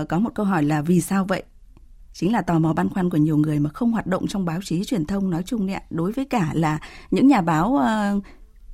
uh, 0.00 0.08
có 0.08 0.18
một 0.18 0.30
câu 0.34 0.46
hỏi 0.46 0.62
là 0.62 0.82
vì 0.82 1.00
sao 1.00 1.24
vậy? 1.24 1.42
Chính 2.12 2.32
là 2.32 2.42
tò 2.42 2.58
mò 2.58 2.72
băn 2.72 2.88
khoăn 2.88 3.10
của 3.10 3.16
nhiều 3.16 3.36
người 3.36 3.60
mà 3.60 3.70
không 3.70 3.92
hoạt 3.92 4.06
động 4.06 4.26
trong 4.26 4.44
báo 4.44 4.60
chí 4.64 4.84
truyền 4.84 5.06
thông 5.06 5.30
nói 5.30 5.42
chung 5.46 5.72
ạ, 5.72 5.82
đối 5.90 6.12
với 6.12 6.24
cả 6.24 6.50
là 6.54 6.78
những 7.10 7.28
nhà 7.28 7.40
báo 7.40 7.68
uh, 7.68 8.22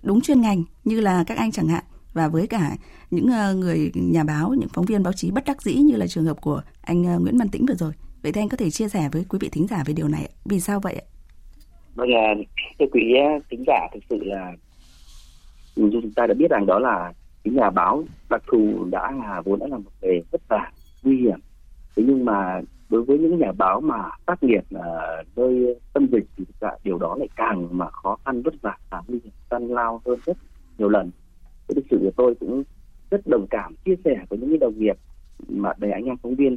đúng 0.02 0.20
chuyên 0.20 0.40
ngành 0.40 0.64
như 0.84 1.00
là 1.00 1.24
các 1.24 1.38
anh 1.38 1.52
chẳng 1.52 1.68
hạn 1.68 1.84
và 2.12 2.28
với 2.28 2.46
cả 2.46 2.76
những 3.10 3.26
uh, 3.26 3.56
người 3.56 3.90
nhà 3.94 4.24
báo, 4.24 4.54
những 4.58 4.68
phóng 4.68 4.84
viên 4.84 5.02
báo 5.02 5.12
chí 5.12 5.30
bất 5.30 5.44
đắc 5.44 5.62
dĩ 5.62 5.74
như 5.74 5.96
là 5.96 6.06
trường 6.06 6.24
hợp 6.24 6.40
của 6.40 6.62
anh 6.80 7.16
uh, 7.16 7.22
Nguyễn 7.22 7.38
Văn 7.38 7.48
Tĩnh 7.48 7.66
vừa 7.66 7.74
rồi. 7.74 7.92
Vậy 8.22 8.32
thì 8.32 8.40
anh 8.40 8.48
có 8.48 8.56
thể 8.56 8.70
chia 8.70 8.88
sẻ 8.88 9.08
với 9.12 9.24
quý 9.28 9.38
vị 9.42 9.48
thính 9.52 9.66
giả 9.66 9.82
về 9.86 9.94
điều 9.94 10.08
này 10.08 10.30
Vì 10.44 10.60
sao 10.60 10.80
vậy 10.80 10.94
ạ? 10.94 11.06
Vâng, 11.94 12.08
à, 12.14 12.34
thưa 12.78 12.86
quý 12.92 13.14
à, 13.14 13.38
thính 13.50 13.64
giả 13.66 13.88
thực 13.94 14.00
sự 14.10 14.24
là 14.24 14.52
chúng 15.76 16.12
ta 16.16 16.26
đã 16.26 16.34
biết 16.34 16.50
rằng 16.50 16.66
đó 16.66 16.78
là 16.78 17.12
cái 17.44 17.54
nhà 17.54 17.70
báo 17.70 18.04
đặc 18.30 18.42
thù 18.46 18.84
đã 18.90 19.10
là 19.10 19.42
vốn 19.44 19.58
đã 19.58 19.66
là 19.66 19.76
một 19.76 19.90
nghề 20.02 20.20
vất 20.30 20.40
vả 20.48 20.72
nguy 21.02 21.16
hiểm. 21.16 21.38
Thế 21.96 22.02
nhưng 22.06 22.24
mà 22.24 22.60
đối 22.88 23.02
với 23.02 23.18
những 23.18 23.38
nhà 23.38 23.52
báo 23.52 23.80
mà 23.80 24.10
tác 24.26 24.42
nghiệp 24.42 24.64
ở 24.74 25.22
nơi 25.36 25.76
tâm 25.92 26.06
dịch 26.12 26.24
thì 26.36 26.44
cả 26.60 26.76
điều 26.84 26.98
đó 26.98 27.16
lại 27.18 27.28
càng 27.36 27.68
mà 27.70 27.90
khó 27.90 28.16
khăn 28.24 28.42
vất 28.42 28.54
vả 28.62 28.76
càng 28.90 29.04
nguy 29.08 29.18
hiểm 29.24 29.32
gian 29.50 29.68
lao 29.68 30.00
hơn 30.06 30.18
rất 30.26 30.36
nhiều 30.78 30.88
lần. 30.88 31.10
Cái 31.68 31.74
thực 31.74 31.84
sự 31.90 32.10
tôi 32.16 32.34
cũng 32.40 32.62
rất 33.10 33.26
đồng 33.26 33.46
cảm 33.50 33.74
chia 33.84 33.94
sẻ 34.04 34.16
với 34.28 34.38
những 34.38 34.58
đồng 34.58 34.78
nghiệp 34.78 34.96
mà 35.48 35.72
để 35.78 35.90
anh 35.90 36.04
em 36.04 36.16
phóng 36.22 36.34
viên 36.34 36.56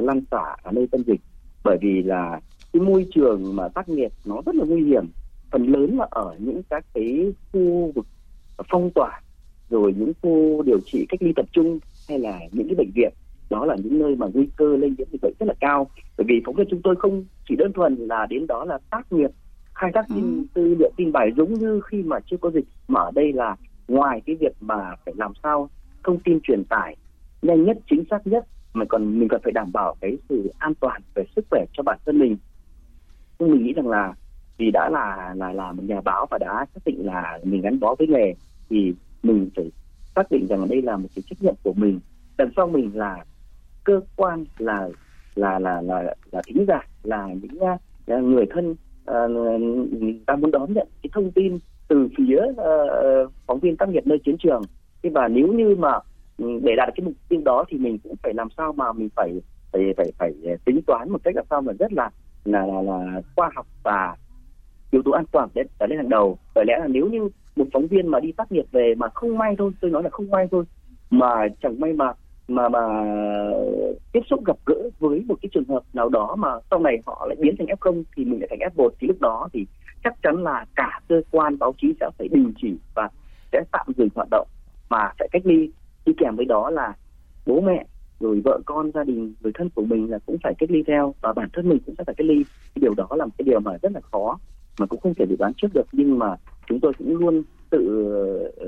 lan 0.00 0.24
tỏa 0.30 0.56
ở 0.62 0.72
nơi 0.72 0.86
tâm 0.86 1.02
dịch. 1.06 1.20
Bởi 1.64 1.78
vì 1.80 2.02
là 2.02 2.40
cái 2.72 2.82
môi 2.82 3.06
trường 3.14 3.56
mà 3.56 3.68
tác 3.68 3.88
nghiệp 3.88 4.12
nó 4.24 4.42
rất 4.46 4.54
là 4.54 4.64
nguy 4.64 4.84
hiểm. 4.84 5.04
Phần 5.50 5.66
lớn 5.66 5.98
là 5.98 6.06
ở 6.10 6.36
những 6.38 6.62
các 6.70 6.84
cái 6.94 7.32
khu 7.52 7.92
vực 7.94 8.06
phong 8.70 8.90
tỏa 8.94 9.20
rồi 9.70 9.94
những 9.98 10.12
khu 10.22 10.62
điều 10.62 10.78
trị 10.86 11.06
cách 11.08 11.22
ly 11.22 11.32
tập 11.36 11.46
trung 11.52 11.78
hay 12.08 12.18
là 12.18 12.40
những 12.52 12.68
cái 12.68 12.74
bệnh 12.74 12.90
viện. 12.94 13.12
Đó 13.50 13.64
là 13.64 13.76
những 13.84 13.98
nơi 13.98 14.16
mà 14.16 14.26
nguy 14.34 14.48
cơ 14.56 14.76
lây 14.76 14.90
nhiễm 14.98 15.06
dịch 15.12 15.20
bệnh 15.22 15.34
rất 15.40 15.46
là 15.46 15.54
cao. 15.60 15.90
Bởi 16.16 16.24
vì 16.28 16.42
phóng 16.46 16.54
viên 16.54 16.66
chúng 16.70 16.82
tôi 16.82 16.96
không 16.96 17.24
chỉ 17.48 17.56
đơn 17.56 17.72
thuần 17.72 17.94
là 17.94 18.26
đến 18.30 18.46
đó 18.46 18.64
là 18.64 18.78
tác 18.90 19.12
nghiệp 19.12 19.30
khai 19.74 19.90
thác 19.94 20.06
tin 20.14 20.24
Ừ. 20.24 20.44
tư 20.54 20.74
liệu 20.78 20.90
tin 20.96 21.12
bài 21.12 21.30
giống 21.36 21.54
như 21.54 21.80
khi 21.90 22.02
mà 22.02 22.16
chưa 22.26 22.36
có 22.36 22.50
dịch 22.50 22.64
mà 22.88 23.00
ở 23.00 23.10
đây 23.14 23.32
là 23.32 23.56
ngoài 23.88 24.20
cái 24.26 24.36
việc 24.40 24.52
mà 24.60 24.94
phải 25.04 25.14
làm 25.16 25.32
sao 25.42 25.70
thông 26.04 26.18
tin 26.20 26.40
truyền 26.40 26.64
tải 26.64 26.96
nhanh 27.42 27.64
nhất 27.64 27.76
chính 27.90 28.04
xác 28.10 28.26
nhất 28.26 28.46
mà 28.78 28.84
còn 28.84 29.18
mình 29.18 29.28
còn 29.28 29.40
phải 29.44 29.52
đảm 29.52 29.72
bảo 29.72 29.96
cái 30.00 30.18
sự 30.28 30.52
an 30.58 30.74
toàn 30.80 31.02
về 31.14 31.24
sức 31.36 31.44
khỏe 31.50 31.64
cho 31.72 31.82
bản 31.82 31.98
thân 32.06 32.18
mình. 32.18 32.36
Nhưng 33.38 33.50
mình 33.50 33.64
nghĩ 33.64 33.72
rằng 33.72 33.88
là 33.88 34.14
vì 34.58 34.70
đã 34.70 34.88
là 34.92 35.34
là 35.36 35.52
là 35.52 35.72
một 35.72 35.82
nhà 35.86 36.00
báo 36.00 36.26
và 36.30 36.38
đã 36.38 36.66
xác 36.74 36.80
định 36.84 37.06
là 37.06 37.38
mình 37.44 37.62
gắn 37.62 37.80
bó 37.80 37.94
với 37.98 38.08
nghề 38.08 38.34
thì 38.70 38.94
mình 39.22 39.50
phải 39.56 39.70
xác 40.16 40.30
định 40.30 40.46
rằng 40.46 40.68
đây 40.68 40.82
là 40.82 40.96
một 40.96 41.08
cái 41.14 41.22
trách 41.30 41.42
nhiệm 41.42 41.54
của 41.62 41.72
mình. 41.72 42.00
Đằng 42.38 42.50
sau 42.56 42.68
mình 42.68 42.90
là 42.94 43.24
cơ 43.84 44.00
quan 44.16 44.44
là 44.58 44.88
là 45.34 45.58
là 45.58 45.80
là 45.80 46.14
là 46.32 46.42
thính 46.46 46.64
giả 46.68 46.80
là 47.02 47.28
những 47.42 47.58
uh, 47.58 48.24
người 48.24 48.46
thân 48.50 48.70
uh, 49.10 50.26
ta 50.26 50.36
muốn 50.36 50.50
đón 50.50 50.72
nhận 50.72 50.88
cái 51.02 51.10
thông 51.12 51.32
tin 51.32 51.58
từ 51.88 52.08
phía 52.18 52.40
uh, 52.50 53.32
phóng 53.46 53.60
viên 53.60 53.76
tác 53.76 53.88
nghiệp 53.88 54.06
nơi 54.06 54.18
chiến 54.18 54.36
trường. 54.38 54.62
Thế 55.02 55.10
và 55.10 55.28
nếu 55.28 55.46
như 55.46 55.76
mà 55.78 55.98
để 56.38 56.74
đạt 56.76 56.88
được 56.88 56.92
cái 56.96 57.04
mục 57.04 57.14
tiêu 57.28 57.40
đó 57.44 57.64
thì 57.68 57.78
mình 57.78 57.98
cũng 57.98 58.16
phải 58.22 58.34
làm 58.34 58.48
sao 58.56 58.72
mà 58.72 58.92
mình 58.92 59.08
phải 59.16 59.40
phải 59.72 59.82
phải 59.96 60.12
phải 60.18 60.32
tính 60.64 60.80
toán 60.86 61.10
một 61.10 61.20
cách 61.24 61.34
làm 61.36 61.44
sao 61.50 61.62
mà 61.62 61.72
rất 61.78 61.92
là 61.92 62.10
là 62.44 62.66
là, 62.66 62.82
là 62.82 63.20
khoa 63.36 63.50
học 63.54 63.66
và 63.82 64.16
yếu 64.90 65.02
tố 65.02 65.10
an 65.10 65.24
toàn 65.32 65.48
để 65.54 65.62
đặt 65.78 65.90
lên 65.90 65.98
hàng 65.98 66.08
đầu. 66.08 66.38
Bởi 66.54 66.64
lẽ 66.68 66.78
là 66.78 66.86
nếu 66.86 67.06
như 67.06 67.28
một 67.56 67.64
phóng 67.72 67.86
viên 67.86 68.08
mà 68.08 68.20
đi 68.20 68.32
tác 68.32 68.52
nghiệp 68.52 68.64
về 68.72 68.94
mà 68.96 69.08
không 69.08 69.38
may 69.38 69.54
thôi 69.58 69.70
tôi 69.80 69.90
nói 69.90 70.02
là 70.02 70.10
không 70.10 70.30
may 70.30 70.48
thôi 70.50 70.64
mà 71.10 71.46
chẳng 71.62 71.80
may 71.80 71.92
mà 71.92 72.12
mà 72.48 72.68
mà 72.68 72.78
tiếp 74.12 74.20
xúc 74.30 74.44
gặp 74.44 74.56
gỡ 74.66 74.90
với 74.98 75.24
một 75.26 75.34
cái 75.42 75.48
trường 75.52 75.68
hợp 75.68 75.82
nào 75.92 76.08
đó 76.08 76.36
mà 76.38 76.48
sau 76.70 76.78
này 76.78 76.98
họ 77.06 77.26
lại 77.28 77.36
biến 77.40 77.54
thành 77.58 77.66
F0 77.66 78.02
thì 78.16 78.24
mình 78.24 78.40
lại 78.40 78.48
thành 78.50 78.72
F1 78.76 78.88
thì 79.00 79.08
lúc 79.08 79.20
đó 79.20 79.48
thì 79.52 79.66
chắc 80.04 80.22
chắn 80.22 80.42
là 80.42 80.66
cả 80.76 81.00
cơ 81.08 81.20
quan 81.30 81.58
báo 81.58 81.74
chí 81.78 81.94
sẽ 82.00 82.10
phải 82.18 82.28
đình 82.28 82.52
chỉ 82.56 82.76
và 82.94 83.08
sẽ 83.52 83.62
tạm 83.72 83.86
dừng 83.96 84.08
hoạt 84.14 84.28
động 84.30 84.48
mà 84.90 85.12
sẽ 85.18 85.26
cách 85.32 85.46
ly 85.46 85.70
đi 86.08 86.14
kèm 86.18 86.36
với 86.36 86.44
đó 86.44 86.70
là 86.70 86.94
bố 87.46 87.60
mẹ 87.60 87.86
rồi 88.20 88.40
vợ 88.44 88.60
con 88.66 88.90
gia 88.94 89.04
đình 89.04 89.34
người 89.40 89.52
thân 89.54 89.70
của 89.70 89.84
mình 89.84 90.10
là 90.10 90.18
cũng 90.26 90.36
phải 90.42 90.54
cách 90.58 90.70
ly 90.70 90.82
theo 90.86 91.14
và 91.20 91.32
bản 91.32 91.48
thân 91.52 91.68
mình 91.68 91.78
cũng 91.86 91.94
sẽ 91.98 92.04
phải 92.04 92.14
cách 92.14 92.26
ly 92.26 92.44
cái 92.74 92.80
điều 92.80 92.94
đó 92.94 93.08
là 93.10 93.24
một 93.24 93.32
cái 93.38 93.44
điều 93.44 93.60
mà 93.60 93.72
rất 93.82 93.92
là 93.92 94.00
khó 94.00 94.38
mà 94.78 94.86
cũng 94.86 95.00
không 95.00 95.14
thể 95.14 95.26
dự 95.28 95.36
đoán 95.38 95.52
trước 95.56 95.68
được 95.74 95.86
nhưng 95.92 96.18
mà 96.18 96.36
chúng 96.66 96.80
tôi 96.80 96.92
cũng 96.98 97.16
luôn 97.16 97.42
tự 97.70 97.82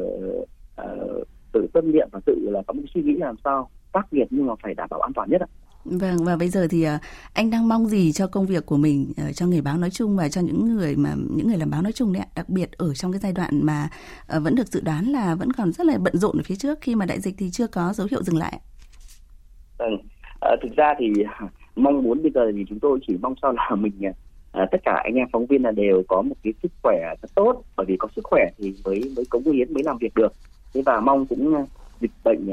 uh, 0.00 0.48
uh, 0.82 1.26
tự 1.52 1.66
tâm 1.72 1.92
niệm 1.92 2.08
và 2.12 2.20
tự 2.26 2.48
là 2.50 2.62
có 2.66 2.72
một 2.72 2.82
suy 2.94 3.02
nghĩ 3.02 3.16
làm 3.16 3.34
sao 3.44 3.70
tác 3.92 4.12
nghiệp 4.12 4.26
nhưng 4.30 4.46
mà 4.46 4.54
phải 4.62 4.74
đảm 4.74 4.88
bảo 4.90 5.00
an 5.00 5.12
toàn 5.12 5.30
nhất 5.30 5.40
ạ. 5.40 5.48
Vâng 5.84 6.16
và 6.24 6.36
bây 6.36 6.48
giờ 6.48 6.66
thì 6.70 6.82
à, 6.82 6.98
anh 7.34 7.50
đang 7.50 7.68
mong 7.68 7.86
gì 7.86 8.12
cho 8.12 8.26
công 8.26 8.46
việc 8.46 8.66
của 8.66 8.76
mình 8.76 9.12
ờ, 9.16 9.32
cho 9.32 9.46
nghề 9.46 9.60
báo 9.60 9.78
nói 9.78 9.90
chung 9.90 10.16
và 10.16 10.28
cho 10.28 10.40
những 10.40 10.76
người 10.76 10.96
mà 10.96 11.14
những 11.36 11.48
người 11.48 11.56
làm 11.56 11.70
báo 11.70 11.82
nói 11.82 11.92
chung 11.92 12.12
đấy 12.12 12.22
ạ, 12.22 12.32
đặc 12.36 12.48
biệt 12.48 12.72
ở 12.72 12.94
trong 12.94 13.12
cái 13.12 13.18
giai 13.18 13.32
đoạn 13.32 13.60
mà 13.62 13.88
ờ, 14.26 14.40
vẫn 14.40 14.54
được 14.54 14.66
dự 14.66 14.80
đoán 14.80 15.04
là 15.04 15.34
vẫn 15.34 15.52
còn 15.52 15.72
rất 15.72 15.86
là 15.86 15.98
bận 15.98 16.16
rộn 16.16 16.36
ở 16.36 16.42
phía 16.44 16.54
trước 16.54 16.78
khi 16.80 16.94
mà 16.94 17.06
đại 17.06 17.20
dịch 17.20 17.34
thì 17.38 17.50
chưa 17.50 17.66
có 17.66 17.92
dấu 17.92 18.06
hiệu 18.10 18.22
dừng 18.22 18.36
lại. 18.38 18.60
Vâng, 19.78 19.96
à, 20.40 20.50
thực 20.62 20.76
ra 20.76 20.94
thì 20.98 21.12
mong 21.76 22.02
muốn 22.02 22.22
bây 22.22 22.32
giờ 22.34 22.52
thì 22.56 22.64
chúng 22.68 22.80
tôi 22.80 22.98
chỉ 23.06 23.16
mong 23.20 23.34
sao 23.42 23.52
là 23.52 23.70
mình 23.74 24.00
à, 24.52 24.66
tất 24.72 24.78
cả 24.84 25.00
anh 25.04 25.14
em 25.14 25.28
phóng 25.32 25.46
viên 25.46 25.62
là 25.62 25.70
đều 25.70 26.02
có 26.08 26.22
một 26.22 26.36
cái 26.42 26.52
sức 26.62 26.72
khỏe 26.82 27.14
rất 27.22 27.34
tốt 27.34 27.62
bởi 27.76 27.86
vì 27.86 27.96
có 27.96 28.08
sức 28.16 28.22
khỏe 28.24 28.46
thì 28.58 28.74
mới 28.84 29.12
mới 29.16 29.24
cống 29.30 29.52
hiến 29.52 29.74
mới 29.74 29.82
làm 29.82 29.98
việc 29.98 30.14
được. 30.14 30.32
Thế 30.74 30.82
và 30.86 31.00
mong 31.00 31.26
cũng 31.26 31.66
dịch 32.00 32.10
bệnh 32.24 32.50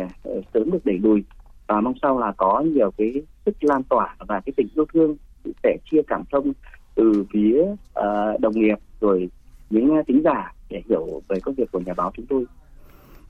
sớm 0.53 0.71
được 0.71 0.85
đẩy 0.85 0.97
lùi 0.97 1.23
và 1.67 1.81
mong 1.81 1.93
sau 2.01 2.19
là 2.19 2.33
có 2.37 2.59
nhiều 2.59 2.91
cái 2.97 3.21
sức 3.45 3.55
lan 3.59 3.83
tỏa 3.83 4.15
và 4.19 4.41
cái 4.45 4.53
tình 4.57 4.67
yêu 4.75 4.85
thương 4.93 5.15
sẻ 5.63 5.77
chia 5.91 6.01
cảm 6.07 6.23
thông 6.31 6.53
từ 6.95 7.25
phía 7.33 7.61
uh, 7.99 8.39
đồng 8.39 8.53
nghiệp 8.53 8.77
rồi 9.01 9.29
những 9.69 9.95
ờ, 9.95 10.01
tính 10.07 10.21
giả 10.23 10.53
để 10.69 10.81
hiểu 10.89 11.21
về 11.27 11.39
công 11.39 11.55
việc 11.55 11.71
của 11.71 11.79
nhà 11.79 11.93
báo 11.93 12.11
chúng 12.15 12.25
tôi. 12.25 12.45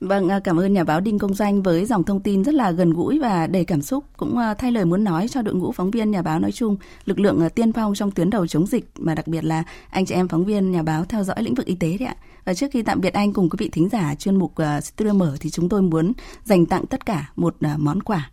Vâng, 0.00 0.28
à, 0.28 0.40
cảm 0.40 0.60
ơn 0.60 0.72
nhà 0.72 0.84
báo 0.84 1.00
Đinh 1.00 1.18
Công 1.18 1.34
Danh 1.34 1.62
với 1.62 1.84
dòng 1.84 2.04
thông 2.04 2.20
tin 2.20 2.44
rất 2.44 2.54
là 2.54 2.70
gần 2.70 2.90
gũi 2.90 3.18
và 3.18 3.46
đầy 3.46 3.64
cảm 3.64 3.82
xúc, 3.82 4.04
cũng 4.16 4.38
à, 4.38 4.54
thay 4.54 4.72
lời 4.72 4.84
muốn 4.84 5.04
nói 5.04 5.28
cho 5.28 5.42
đội 5.42 5.54
ngũ 5.54 5.72
phóng 5.72 5.90
viên 5.90 6.10
nhà 6.10 6.22
báo 6.22 6.38
nói 6.38 6.52
chung, 6.52 6.76
lực 7.04 7.20
lượng 7.20 7.40
à, 7.40 7.48
tiên 7.48 7.72
phong 7.72 7.94
trong 7.94 8.10
tuyến 8.10 8.30
đầu 8.30 8.46
chống 8.46 8.66
dịch 8.66 8.84
mà 8.98 9.14
đặc 9.14 9.28
biệt 9.28 9.44
là 9.44 9.64
anh 9.90 10.06
chị 10.06 10.14
em 10.14 10.28
phóng 10.28 10.44
viên 10.44 10.70
nhà 10.70 10.82
báo 10.82 11.04
theo 11.04 11.24
dõi 11.24 11.42
lĩnh 11.42 11.54
vực 11.54 11.66
y 11.66 11.74
tế 11.74 11.96
đấy 11.98 12.08
ạ. 12.08 12.16
Và 12.44 12.54
trước 12.54 12.66
khi 12.72 12.82
tạm 12.82 13.00
biệt 13.00 13.14
anh 13.14 13.32
cùng 13.32 13.50
quý 13.50 13.56
vị 13.58 13.68
thính 13.72 13.88
giả 13.88 14.14
chuyên 14.14 14.36
mục 14.36 14.52
Studio 14.82 15.12
Mở 15.12 15.36
thì 15.40 15.50
chúng 15.50 15.68
tôi 15.68 15.82
muốn 15.82 16.12
dành 16.44 16.66
tặng 16.66 16.86
tất 16.86 17.06
cả 17.06 17.30
một 17.36 17.56
món 17.78 18.02
quà. 18.02 18.30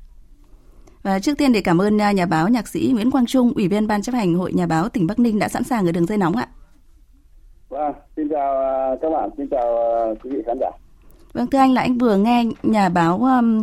Và 1.03 1.19
trước 1.19 1.37
tiên 1.37 1.51
để 1.51 1.61
cảm 1.61 1.81
ơn 1.81 1.97
nhà 1.97 2.25
báo 2.25 2.49
nhạc 2.49 2.67
sĩ 2.67 2.91
Nguyễn 2.93 3.11
Quang 3.11 3.25
Trung, 3.25 3.53
Ủy 3.55 3.67
viên 3.67 3.87
Ban 3.87 4.01
chấp 4.01 4.15
hành 4.15 4.35
Hội 4.35 4.53
Nhà 4.53 4.67
báo 4.67 4.89
tỉnh 4.89 5.07
Bắc 5.07 5.19
Ninh 5.19 5.39
đã 5.39 5.47
sẵn 5.47 5.63
sàng 5.63 5.85
ở 5.85 5.91
đường 5.91 6.05
dây 6.05 6.17
nóng 6.17 6.35
ạ. 6.35 6.47
Vâng, 7.69 7.93
xin 8.15 8.29
chào 8.29 8.53
các 9.01 9.09
bạn, 9.09 9.29
xin 9.37 9.47
chào 9.51 9.67
quý 10.23 10.29
vị 10.33 10.41
khán 10.45 10.57
giả. 10.59 10.69
Vâng, 11.35 11.47
thưa 11.47 11.57
anh 11.57 11.73
là 11.73 11.81
anh 11.81 11.97
vừa 11.97 12.17
nghe 12.17 12.43
nhà 12.63 12.89
báo 12.89 13.17
um, 13.17 13.61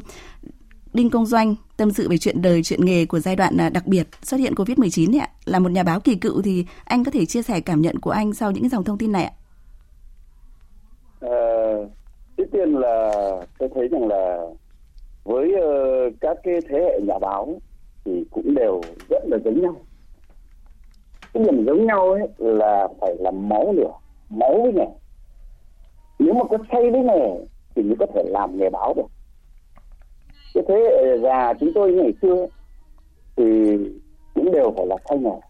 Đinh 0.92 1.10
Công 1.10 1.26
Doanh 1.26 1.54
tâm 1.76 1.90
sự 1.90 2.08
về 2.08 2.18
chuyện 2.18 2.42
đời, 2.42 2.62
chuyện 2.62 2.84
nghề 2.84 3.06
của 3.06 3.18
giai 3.18 3.36
đoạn 3.36 3.60
à, 3.60 3.68
đặc 3.68 3.86
biệt 3.86 4.06
xuất 4.22 4.40
hiện 4.40 4.54
Covid-19 4.54 5.20
ạ. 5.20 5.28
Là 5.44 5.58
một 5.58 5.70
nhà 5.70 5.82
báo 5.82 6.00
kỳ 6.00 6.14
cựu 6.14 6.42
thì 6.42 6.66
anh 6.84 7.04
có 7.04 7.10
thể 7.10 7.26
chia 7.26 7.42
sẻ 7.42 7.60
cảm 7.60 7.80
nhận 7.80 7.98
của 7.98 8.10
anh 8.10 8.32
sau 8.32 8.50
những 8.50 8.68
dòng 8.68 8.84
thông 8.84 8.98
tin 8.98 9.12
này 9.12 9.24
ạ? 9.24 9.32
À, 11.20 11.36
trước 12.36 12.44
tiên 12.52 12.74
là 12.74 13.12
tôi 13.58 13.68
thấy 13.74 13.88
rằng 13.88 14.08
là 14.08 14.38
với 15.24 15.52
uh, 15.56 16.14
các 16.20 16.36
cái 16.42 16.54
thế 16.68 16.78
hệ 16.78 17.00
nhà 17.06 17.18
báo 17.20 17.60
thì 18.04 18.24
cũng 18.30 18.54
đều 18.54 18.80
rất 19.10 19.22
là 19.26 19.38
giống 19.44 19.62
nhau. 19.62 19.76
Cái 21.32 21.44
điểm 21.44 21.64
giống 21.66 21.86
nhau 21.86 22.10
ấy 22.12 22.28
là 22.38 22.88
phải 23.00 23.14
làm 23.18 23.48
máu 23.48 23.72
lửa, 23.76 23.92
máu 24.30 24.60
với 24.62 24.72
nghề. 24.72 24.86
Nếu 26.18 26.34
mà 26.34 26.44
có 26.50 26.58
say 26.72 26.90
với 26.90 27.00
nghề 27.00 27.51
thì 27.74 27.82
mới 27.82 27.96
có 27.98 28.06
thể 28.14 28.22
làm 28.26 28.58
nghề 28.58 28.70
báo 28.70 28.94
được. 28.96 29.06
Cái 30.54 30.64
thế 30.68 31.18
già 31.22 31.54
chúng 31.60 31.70
tôi 31.74 31.92
ngày 31.92 32.12
xưa 32.22 32.46
thì 33.36 33.44
cũng 34.34 34.52
đều 34.52 34.72
phải 34.76 34.86
là 34.86 34.96
thay 35.08 35.18
nghề. 35.18 35.40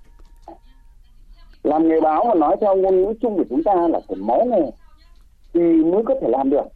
Làm 1.62 1.88
nghề 1.88 2.00
báo 2.00 2.24
mà 2.24 2.34
nói 2.34 2.56
theo 2.60 2.76
ngôn 2.76 3.02
ngữ 3.02 3.14
chung 3.20 3.36
của 3.36 3.44
chúng 3.50 3.62
ta 3.62 3.74
là 3.88 4.00
phải 4.08 4.16
máu 4.16 4.44
nghề 4.44 4.70
thì 5.54 5.60
mới 5.60 6.02
có 6.06 6.14
thể 6.20 6.28
làm 6.28 6.50
được. 6.50 6.66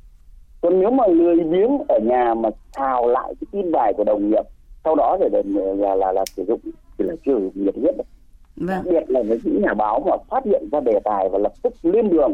Còn 0.60 0.80
nếu 0.80 0.90
mà 0.90 1.06
lười 1.06 1.36
biếng 1.36 1.78
ở 1.88 1.98
nhà 2.02 2.34
mà 2.34 2.48
thào 2.72 3.08
lại 3.08 3.34
cái 3.40 3.46
tin 3.52 3.72
bài 3.72 3.92
của 3.96 4.04
đồng 4.04 4.30
nghiệp 4.30 4.44
sau 4.84 4.94
đó 4.94 5.16
để 5.20 5.42
là 5.44 5.62
là, 5.74 5.94
là, 5.94 6.12
là 6.12 6.24
sử 6.36 6.44
dụng 6.48 6.60
thì 6.98 7.04
là 7.04 7.14
chưa 7.26 7.38
nhiệt 7.54 7.74
huyết 7.74 7.96
được. 7.96 8.04
Vâng. 8.56 8.66
đặc 8.68 8.84
biệt 8.84 9.10
là 9.10 9.22
với 9.28 9.40
những 9.44 9.62
nhà 9.62 9.74
báo 9.74 10.00
mà 10.00 10.16
phát 10.30 10.44
hiện 10.44 10.68
ra 10.72 10.80
đề 10.80 11.00
tài 11.04 11.28
và 11.28 11.38
lập 11.38 11.52
tức 11.62 11.74
lên 11.82 12.08
đường 12.08 12.32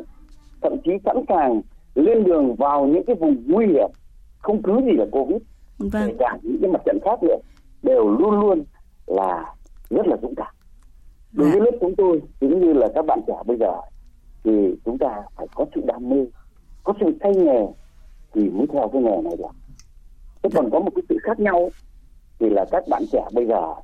thậm 0.62 0.76
chí 0.84 0.90
sẵn 1.04 1.16
sàng 1.28 1.60
lên 1.94 2.24
đường 2.24 2.54
vào 2.54 2.86
những 2.86 3.04
cái 3.06 3.16
vùng 3.16 3.42
nguy 3.46 3.66
hiểm 3.66 3.90
không 4.38 4.62
cứ 4.62 4.80
gì 4.84 4.92
là 4.92 5.04
covid 5.12 5.42
vâng. 5.78 5.90
kể 5.92 6.14
cả 6.18 6.38
những 6.42 6.58
cái 6.62 6.70
mặt 6.70 6.82
trận 6.84 6.98
khác 7.04 7.22
nữa 7.22 7.36
đều 7.82 8.08
luôn 8.08 8.40
luôn 8.40 8.64
là 9.06 9.54
rất 9.90 10.06
là 10.06 10.16
dũng 10.22 10.34
cảm. 10.34 10.54
Đối 11.32 11.50
với 11.50 11.60
lớp 11.60 11.78
chúng 11.80 11.96
tôi 11.96 12.22
cũng 12.40 12.60
như 12.60 12.72
là 12.72 12.88
các 12.94 13.06
bạn 13.06 13.20
trẻ 13.26 13.34
bây 13.46 13.56
giờ 13.56 13.80
thì 14.44 14.74
chúng 14.84 14.98
ta 14.98 15.22
phải 15.36 15.46
có 15.54 15.66
sự 15.74 15.80
đam 15.86 16.08
mê 16.08 16.26
có 16.84 16.94
sự 17.00 17.06
say 17.22 17.32
nghề 17.34 17.66
thì 18.34 18.50
mới 18.50 18.66
theo 18.72 18.88
cái 18.92 19.02
nghề 19.02 19.22
này 19.22 19.36
được. 19.38 19.54
Thế 20.42 20.50
còn 20.54 20.70
có 20.70 20.80
một 20.80 20.90
cái 20.94 21.02
sự 21.08 21.16
khác 21.22 21.40
nhau 21.40 21.68
thì 22.38 22.50
là 22.50 22.64
các 22.70 22.84
bạn 22.88 23.02
trẻ 23.12 23.24
bây 23.32 23.46
giờ 23.46 23.74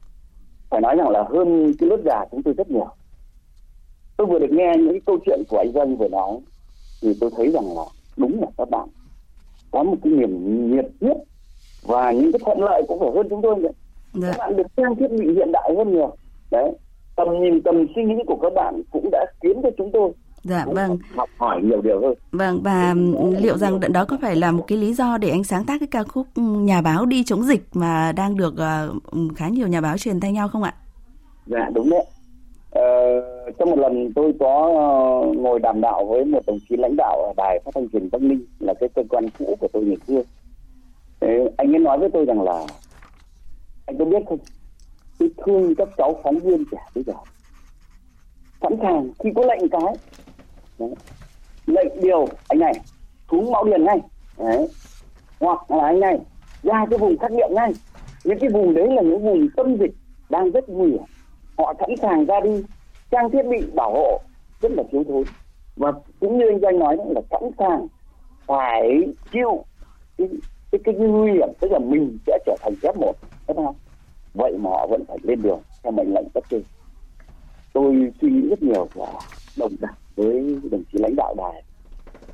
phải 0.71 0.81
nói 0.81 0.97
rằng 0.97 1.09
là 1.09 1.25
hơn 1.31 1.73
cái 1.79 1.89
lớp 1.89 1.97
già 2.05 2.25
chúng 2.31 2.43
tôi 2.43 2.55
rất 2.55 2.71
nhiều. 2.71 2.89
Tôi 4.17 4.27
vừa 4.27 4.39
được 4.39 4.51
nghe 4.51 4.73
những 4.77 4.91
cái 4.91 5.01
câu 5.07 5.19
chuyện 5.27 5.43
của 5.49 5.59
anh 5.59 5.73
Doanh 5.75 5.97
vừa 5.97 6.09
nói 6.09 6.39
thì 7.03 7.17
tôi 7.21 7.31
thấy 7.37 7.51
rằng 7.51 7.65
là 7.77 7.83
đúng 8.19 8.41
là 8.41 8.47
các 8.59 8.71
bạn 8.71 8.89
có 9.71 9.83
một 9.83 9.97
cái 10.05 10.13
niềm 10.13 10.71
nhiệt 10.71 10.87
huyết 11.01 11.17
và 11.83 12.13
những 12.13 12.33
cái 12.33 12.41
thuận 12.45 12.61
lợi 12.61 12.83
cũng 12.89 13.01
phải 13.01 13.11
hơn 13.15 13.27
chúng 13.31 13.43
tôi 13.43 13.57
nữa. 13.59 13.71
Dạ. 14.15 14.29
Các 14.29 14.39
bạn 14.39 14.57
được 14.57 14.67
trang 14.77 14.97
thiết 14.97 15.11
bị 15.11 15.35
hiện 15.35 15.53
đại 15.53 15.75
hơn 15.77 15.93
nhiều. 15.93 16.17
Đấy, 16.51 16.73
tầm 17.17 17.29
nhìn 17.41 17.63
tầm 17.63 17.87
suy 17.95 18.05
nghĩ 18.05 18.15
của 18.27 18.39
các 18.43 18.53
bạn 18.55 18.83
cũng 18.91 19.09
đã 19.13 19.27
khiến 19.43 19.61
cho 19.63 19.71
chúng 19.79 19.91
tôi 19.93 20.13
Dạ 20.43 20.67
vâng. 20.67 20.99
Học 21.15 21.29
hỏi 21.37 21.61
nhiều 21.63 21.81
điều 21.83 22.01
hơn. 22.01 22.15
Vâng 22.33 22.61
và 22.63 22.95
liệu 23.39 23.59
rằng 23.59 23.81
đó 23.93 24.05
có 24.05 24.17
phải 24.23 24.37
là 24.37 24.53
một 24.53 24.65
cái 24.69 24.79
lý 24.79 24.95
do 24.95 25.19
để 25.19 25.31
anh 25.31 25.45
sáng 25.45 25.65
tác 25.65 25.81
cái 25.81 25.87
ca 25.87 26.03
khúc 26.03 26.27
nhà 26.37 26.81
báo 26.81 27.07
đi 27.07 27.25
chống 27.25 27.43
dịch 27.43 27.63
mà 27.73 28.13
đang 28.13 28.37
được 28.37 28.55
uh, 28.55 29.37
khá 29.37 29.49
nhiều 29.49 29.69
nhà 29.69 29.81
báo 29.81 29.99
truyền 29.99 30.21
tay 30.21 30.33
nhau 30.33 30.49
không 30.49 30.63
ạ? 30.63 30.75
Dạ 31.47 31.71
đúng 31.75 31.91
đấy. 31.91 32.05
Ờ, 32.71 32.83
trong 33.59 33.71
một 33.71 33.79
lần 33.79 34.13
tôi 34.15 34.33
có 34.41 34.73
ờ, 34.77 35.33
ngồi 35.41 35.61
đàm 35.61 35.81
đạo 35.81 36.05
với 36.05 36.25
một 36.25 36.47
đồng 36.47 36.59
chí 36.69 36.77
lãnh 36.77 36.95
đạo 36.97 37.23
ở 37.23 37.33
đài 37.37 37.61
phát 37.65 37.71
thanh 37.75 37.89
truyền 37.89 38.09
Bắc 38.13 38.23
Ninh 38.23 38.47
là 38.61 38.75
cái 38.81 38.89
cơ 38.95 39.03
quan 39.09 39.25
cũ 39.39 39.57
của 39.61 39.69
tôi 39.73 39.85
ngày 39.85 39.97
xưa. 40.07 40.23
Thế, 41.21 41.51
anh 41.57 41.73
ấy 41.73 41.79
nói 41.79 41.99
với 41.99 42.09
tôi 42.13 42.25
rằng 42.25 42.43
là 42.43 42.67
anh 43.87 43.99
có 43.99 44.05
biết 44.05 44.23
không? 44.29 44.39
Tôi 45.19 45.31
thương 45.47 45.75
các 45.75 45.89
cháu 45.97 46.21
phóng 46.23 46.39
viên 46.39 46.65
trẻ 46.73 46.79
bây 46.95 47.05
giờ 47.05 47.13
sẵn 48.63 48.73
sàng 48.83 49.11
khi 49.19 49.31
có 49.37 49.43
lệnh 49.45 49.69
cái 49.69 49.95
Đấy. 50.79 50.95
lệnh 51.67 52.01
điều 52.03 52.27
anh 52.49 52.59
này 52.59 52.73
xuống 53.31 53.53
mão 53.53 53.65
điền 53.65 53.85
ngay 53.85 53.99
Đấy. 54.39 54.69
hoặc 55.41 55.71
là 55.71 55.85
anh 55.85 56.01
này 56.01 56.19
ra 56.63 56.87
cái 56.91 56.99
vùng 56.99 57.17
xét 57.21 57.31
nghiệm 57.31 57.49
ngay 57.55 57.73
những 58.25 58.39
cái 58.39 58.51
vùng 58.51 58.75
đấy 58.75 58.89
là 58.91 59.03
những 59.03 59.23
vùng 59.25 59.49
tâm 59.57 59.77
dịch 59.77 59.95
đang 60.31 60.51
rất 60.51 60.69
nguy 60.69 60.91
hiểm 60.91 61.03
họ 61.59 61.75
sẵn 61.81 61.91
sàng 62.03 62.27
ra 62.27 62.41
đi. 62.41 62.63
Trang 63.11 63.31
thiết 63.31 63.43
bị 63.51 63.59
bảo 63.75 63.93
hộ 63.93 64.21
rất 64.61 64.73
là 64.73 64.83
thiếu 64.93 65.05
thốn. 65.09 65.25
Và 65.77 65.93
cũng 66.21 66.39
như 66.39 66.49
anh 66.49 66.61
doanh 66.61 66.79
nói 66.79 66.97
là 67.09 67.21
sẵn 67.31 67.43
sàng 67.59 67.87
phải 68.47 69.09
chịu 69.33 69.65
cái 70.19 70.29
cái, 70.71 70.81
cái 70.85 70.95
nguy 70.95 71.33
hiểm 71.33 71.49
tức 71.61 71.73
là 71.73 71.79
mình 71.79 72.19
sẽ 72.27 72.39
trở 72.47 72.57
thành 72.61 72.75
f 72.83 72.95
một 73.01 73.13
đúng 73.49 73.75
vậy 74.35 74.59
mà 74.59 74.71
họ 74.71 74.87
vẫn 74.91 75.05
phải 75.09 75.19
lên 75.23 75.43
đường 75.43 75.61
theo 75.83 75.93
mệnh 75.93 76.15
lệnh 76.15 76.29
cấp 76.35 76.45
trên. 76.51 76.63
Tôi 77.73 78.13
suy 78.21 78.31
nghĩ 78.31 78.49
rất 78.49 78.63
nhiều 78.63 78.89
và 78.95 79.07
đồng 79.59 79.73
cảm 79.81 79.95
với 80.17 80.61
đồng 80.71 80.83
chí 80.93 80.99
lãnh 80.99 81.17
đạo 81.17 81.35
đài 81.39 81.63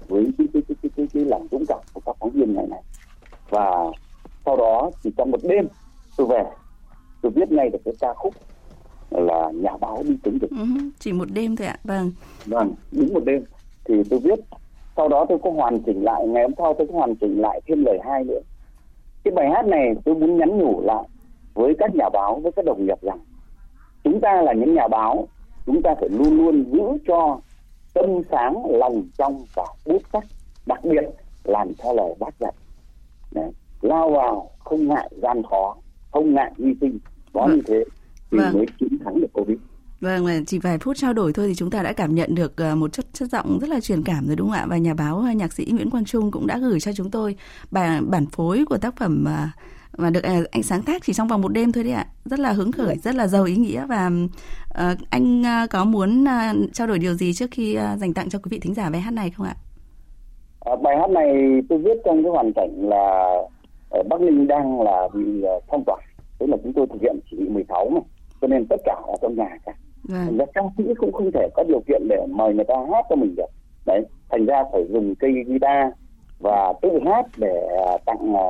với 0.09 0.29
cái 0.39 0.47
cái 0.53 0.63
cái 0.69 0.77
cái 0.83 0.91
cái, 0.97 1.07
cái 1.15 1.25
lòng 1.25 1.47
dũng 1.51 1.65
cảm 1.69 1.79
của 1.93 2.01
các 2.07 2.17
phóng 2.21 2.31
viên 2.31 2.55
ngày 2.55 2.67
này 2.67 2.83
và 3.51 3.85
sau 4.45 4.57
đó 4.57 4.91
chỉ 5.03 5.11
trong 5.17 5.31
một 5.31 5.41
đêm 5.43 5.69
tôi 6.17 6.27
về 6.27 6.43
tôi 7.23 7.33
viết 7.35 7.53
ngay 7.53 7.69
được 7.69 7.79
cái 7.85 7.95
ca 8.01 8.15
khúc 8.15 8.35
là 9.15 9.51
nhà 9.55 9.77
báo 9.81 10.03
đi 10.09 10.17
chống 10.25 10.39
dịch. 10.41 10.51
Ừ, 10.51 10.67
chỉ 10.99 11.13
một 11.13 11.29
đêm 11.33 11.57
thôi 11.57 11.67
ạ 11.67 11.77
vâng. 11.85 12.13
Vâng 12.47 12.75
đúng 12.93 13.15
một 13.15 13.25
đêm. 13.25 13.45
Thì 13.85 13.95
tôi 14.11 14.19
viết 14.19 14.39
sau 14.97 15.09
đó 15.09 15.27
tôi 15.29 15.39
có 15.43 15.51
hoàn 15.51 15.83
chỉnh 15.83 16.03
lại 16.05 16.27
ngày 16.27 16.43
hôm 16.43 16.53
sau 16.59 16.75
tôi 16.79 16.87
có 16.87 16.99
hoàn 16.99 17.17
chỉnh 17.17 17.41
lại 17.41 17.61
thêm 17.67 17.85
lời 17.85 17.99
hai 18.05 18.25
nữa. 18.25 18.41
Cái 19.25 19.35
bài 19.35 19.51
hát 19.51 19.67
này 19.67 19.95
tôi 20.05 20.15
muốn 20.15 20.39
nhắn 20.39 20.59
nhủ 20.59 20.83
lại 20.85 21.05
với 21.55 21.75
các 21.79 21.95
nhà 21.95 22.09
báo 22.13 22.41
với 22.43 22.53
các 22.53 22.65
đồng 22.65 22.87
nghiệp 22.87 23.03
rằng 23.03 23.19
chúng 24.05 24.21
ta 24.21 24.43
là 24.43 24.53
những 24.53 24.75
nhà 24.75 24.89
báo 24.89 25.29
chúng 25.67 25.83
ta 25.83 25.95
phải 26.01 26.09
luôn 26.09 26.37
luôn 26.37 26.65
giữ 26.73 26.83
cho 27.07 27.39
tâm 27.95 28.23
sáng 28.31 28.63
lòng 28.71 29.03
trong 29.19 29.45
và 29.55 29.65
bút 29.87 30.03
sắc 30.13 30.25
đặc 30.67 30.85
biệt 30.85 31.05
làm 31.45 31.73
theo 31.79 31.95
lời 31.95 32.15
bác 32.19 32.39
dạy. 32.41 32.53
Đấy. 33.33 33.51
lao 33.81 34.11
vào 34.11 34.51
không 34.59 34.89
ngại 34.89 35.11
gian 35.23 35.43
khó 35.51 35.77
không 36.13 36.35
ngại 36.35 36.53
hy 36.59 36.75
sinh. 36.81 36.99
Có 37.33 37.47
như 37.47 37.63
thế 37.67 37.85
thì 38.35 38.45
Vâng. 38.45 38.55
mới 38.55 38.67
chiến 38.81 38.99
thắng 39.05 39.21
được 39.21 39.33
covid 39.33 39.57
Vâng, 40.01 40.45
chỉ 40.47 40.59
vài 40.59 40.79
phút 40.79 40.97
trao 40.97 41.13
đổi 41.13 41.33
thôi 41.33 41.49
thì 41.49 41.55
chúng 41.55 41.71
ta 41.71 41.83
đã 41.83 41.93
cảm 41.93 42.15
nhận 42.15 42.35
được 42.35 42.57
ờ, 42.57 42.75
một 42.75 42.93
chất 42.93 43.07
chất 43.13 43.31
giọng 43.31 43.59
rất 43.61 43.71
là 43.71 43.81
truyền 43.81 44.03
cảm 44.03 44.27
rồi 44.27 44.37
đúng 44.37 44.49
không 44.49 44.57
ạ? 44.59 44.67
Và 44.69 44.77
nhà 44.77 44.95
báo 44.95 45.19
ờ, 45.19 45.33
nhạc 45.33 45.53
sĩ 45.53 45.67
Nguyễn 45.71 45.91
Quang 45.91 46.05
Trung 46.05 46.31
cũng 46.31 46.47
đã 46.47 46.59
gửi 46.59 46.81
cho 46.81 46.93
chúng 46.93 47.11
tôi 47.11 47.37
bản 47.71 48.11
bản 48.11 48.27
phối 48.27 48.65
của 48.69 48.79
tác 48.79 48.97
phẩm 48.97 49.25
ờ, 49.25 49.47
mà 49.97 50.11
được 50.11 50.21
anh 50.51 50.63
sáng 50.63 50.83
tác 50.83 51.03
chỉ 51.05 51.13
trong 51.13 51.29
vòng 51.29 51.43
một 51.43 51.49
đêm 51.49 51.73
thôi 51.73 51.85
đấy 51.85 51.93
ạ. 51.93 52.07
Rất 52.25 52.39
là 52.41 52.53
hứng 52.53 52.73
khởi, 52.73 52.97
rất 52.97 53.15
là 53.15 53.27
giàu 53.27 53.45
ý 53.45 53.57
nghĩa 53.57 53.87
và 53.87 54.11
anh 55.11 55.43
có 55.71 55.85
muốn 55.85 56.25
trao 56.73 56.87
đổi 56.87 56.99
điều 56.99 57.15
gì 57.15 57.33
trước 57.33 57.51
khi 57.51 57.79
dành 57.99 58.15
tặng 58.15 58.29
cho 58.29 58.39
quý 58.39 58.49
vị 58.51 58.59
thính 58.59 58.75
giả 58.75 58.91
bài 58.91 59.01
hát 59.01 59.11
này 59.11 59.31
không 59.31 59.47
ạ? 59.47 59.57
À, 60.61 60.73
bài 60.83 60.97
hát 61.01 61.11
này 61.11 61.61
tôi 61.69 61.79
viết 61.79 61.99
trong 62.05 62.23
cái 62.23 62.31
hoàn 62.31 62.53
cảnh 62.53 62.89
là 62.89 63.35
ở 63.91 64.03
Bắc 64.11 64.21
Ninh 64.21 64.47
đang 64.47 64.81
là 64.83 65.09
bị 65.15 65.23
phong 65.71 65.85
tỏa 65.87 65.97
tức 66.39 66.47
là 66.47 66.57
chúng 66.63 66.73
tôi 66.73 66.87
thực 66.93 67.03
hiện 67.03 67.17
chỉ 67.31 67.37
thị 67.41 67.49
16 67.49 67.89
mà 67.95 68.01
cho 68.41 68.49
nên 68.49 68.67
tất 68.67 68.81
cả 68.85 68.97
ở 69.07 69.15
trong 69.23 69.35
nhà 69.37 69.59
cả. 69.67 69.73
Thành 70.09 70.27
Vâng, 70.27 70.39
ra 70.39 70.45
ca 70.55 70.61
sĩ 70.79 70.85
cũng 70.99 71.13
không 71.13 71.31
thể 71.35 71.49
có 71.55 71.65
điều 71.69 71.81
kiện 71.89 72.03
để 72.09 72.27
mời 72.31 72.55
người 72.55 72.65
ta 72.65 72.75
hát 72.93 73.05
cho 73.11 73.17
mình 73.17 73.35
được. 73.37 73.51
Đấy 73.87 74.05
thành 74.31 74.47
ra 74.47 74.65
phải 74.73 74.85
dùng 74.89 75.15
cây 75.15 75.33
guitar 75.47 75.93
và 76.41 76.73
tự 76.83 76.91
hát 77.05 77.27
để 77.37 77.67
à, 77.87 77.99
tặng 78.07 78.35
à, 78.37 78.47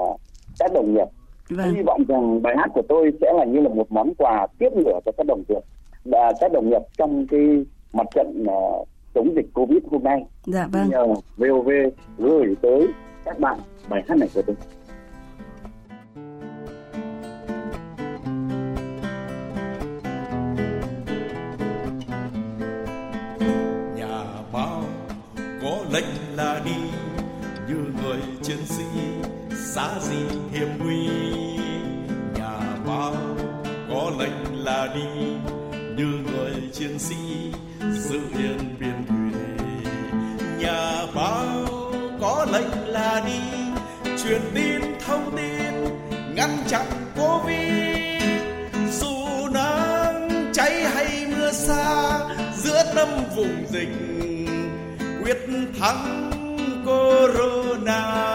các 0.59 0.73
đồng 0.75 0.95
nghiệp. 0.95 1.09
Vâng, 1.51 1.75
hy 1.75 1.83
vọng 1.83 2.03
rằng 2.09 2.43
bài 2.43 2.55
hát 2.59 2.71
của 2.75 2.83
tôi 2.89 3.13
sẽ 3.21 3.33
là 3.33 3.45
như 3.45 3.61
là 3.61 3.69
một 3.69 3.93
món 3.93 4.15
quà 4.15 4.47
tiếp 4.59 4.69
lửa 4.77 5.01
cho 5.05 5.13
các 5.17 5.27
đồng 5.27 5.43
nghiệp 5.49 5.63
và 6.05 6.33
các 6.41 6.53
đồng 6.53 6.71
nghiệp 6.71 6.83
trong 6.99 7.27
cái 7.27 7.65
mặt 7.93 8.07
trận 8.15 8.45
à, 8.49 8.61
chống 9.15 9.35
dịch 9.35 9.47
covid 9.55 9.79
hôm 9.91 10.03
nay. 10.03 10.25
Dạ 10.45 10.69
vâng. 10.73 10.89
nhờ 10.91 11.07
VOV 11.37 11.69
gửi 12.19 12.55
tới 12.63 12.87
các 13.25 13.39
bạn 13.41 13.59
bài 13.89 14.03
hát 14.09 14.19
này 14.19 14.29
của 14.35 14.43
tôi 14.47 14.57
xa 29.85 30.01
gì 30.01 30.39
hiểm 30.53 30.69
nguy? 30.79 31.09
Nhà 32.35 32.59
báo 32.87 33.15
có 33.91 34.11
lệnh 34.19 34.65
là 34.65 34.89
đi, 34.95 35.27
như 35.97 36.07
người 36.33 36.53
chiến 36.73 36.99
sĩ 36.99 37.17
giữ 37.93 38.21
yên 38.39 38.77
biên 38.81 39.07
thủy 39.09 39.41
nhà 40.59 41.07
báo 41.15 41.67
có 42.21 42.47
lệnh 42.53 42.89
là 42.89 43.23
đi, 43.27 43.41
truyền 44.25 44.41
tin 44.55 44.81
thông 45.07 45.37
tin, 45.37 45.85
ngăn 46.35 46.51
chặn 46.69 46.87
covid. 47.17 48.23
Dù 48.91 49.49
nắng 49.53 50.51
cháy 50.55 50.85
hay 50.95 51.27
mưa 51.37 51.53
xa, 51.53 52.19
giữa 52.57 52.83
tâm 52.95 53.09
vùng 53.37 53.65
dịch, 53.69 53.89
quyết 55.25 55.39
thắng 55.81 56.31
corona. 56.87 58.34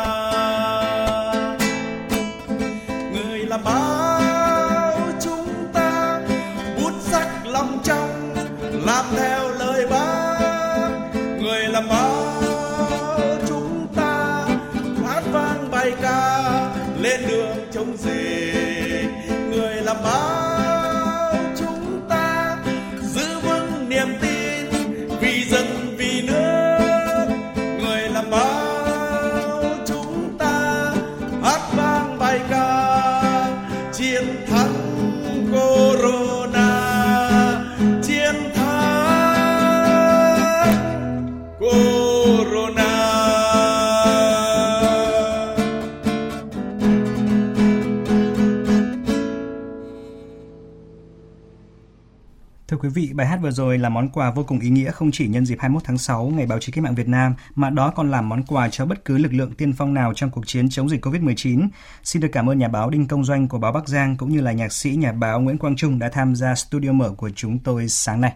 Quý 52.90 53.08
vị, 53.08 53.14
bài 53.14 53.28
hát 53.28 53.40
vừa 53.42 53.52
rồi 53.52 53.78
là 53.78 53.90
món 53.90 54.10
quà 54.10 54.32
vô 54.32 54.44
cùng 54.44 54.60
ý 54.60 54.70
nghĩa 54.70 54.92
không 54.92 55.12
chỉ 55.12 55.28
nhân 55.28 55.46
dịp 55.46 55.58
21 55.60 55.84
tháng 55.84 55.98
6 55.98 56.26
ngày 56.36 56.46
báo 56.46 56.60
chí 56.60 56.72
cách 56.72 56.84
mạng 56.84 56.96
Việt 56.96 57.08
Nam 57.08 57.34
mà 57.56 57.70
đó 57.70 57.94
còn 57.96 58.12
là 58.12 58.22
món 58.22 58.44
quà 58.44 58.70
cho 58.70 58.86
bất 58.86 59.06
cứ 59.06 59.18
lực 59.18 59.34
lượng 59.34 59.52
tiên 59.52 59.74
phong 59.74 59.94
nào 59.94 60.14
trong 60.16 60.32
cuộc 60.32 60.48
chiến 60.48 60.70
chống 60.70 60.90
dịch 60.90 61.06
Covid-19. 61.06 61.68
Xin 62.04 62.22
được 62.22 62.28
cảm 62.32 62.50
ơn 62.50 62.60
nhà 62.60 62.68
báo 62.68 62.90
Đinh 62.90 63.08
Công 63.08 63.26
Doanh 63.26 63.48
của 63.48 63.58
báo 63.58 63.72
Bắc 63.72 63.88
Giang 63.88 64.18
cũng 64.18 64.30
như 64.30 64.42
là 64.42 64.52
nhạc 64.52 64.74
sĩ 64.74 64.96
nhà 64.96 65.12
báo 65.12 65.42
Nguyễn 65.42 65.58
Quang 65.58 65.76
Trung 65.76 66.00
đã 66.00 66.10
tham 66.10 66.36
gia 66.36 66.56
studio 66.56 66.92
mở 66.92 67.14
của 67.18 67.30
chúng 67.36 67.60
tôi 67.60 67.90
sáng 67.90 68.22
nay. 68.22 68.34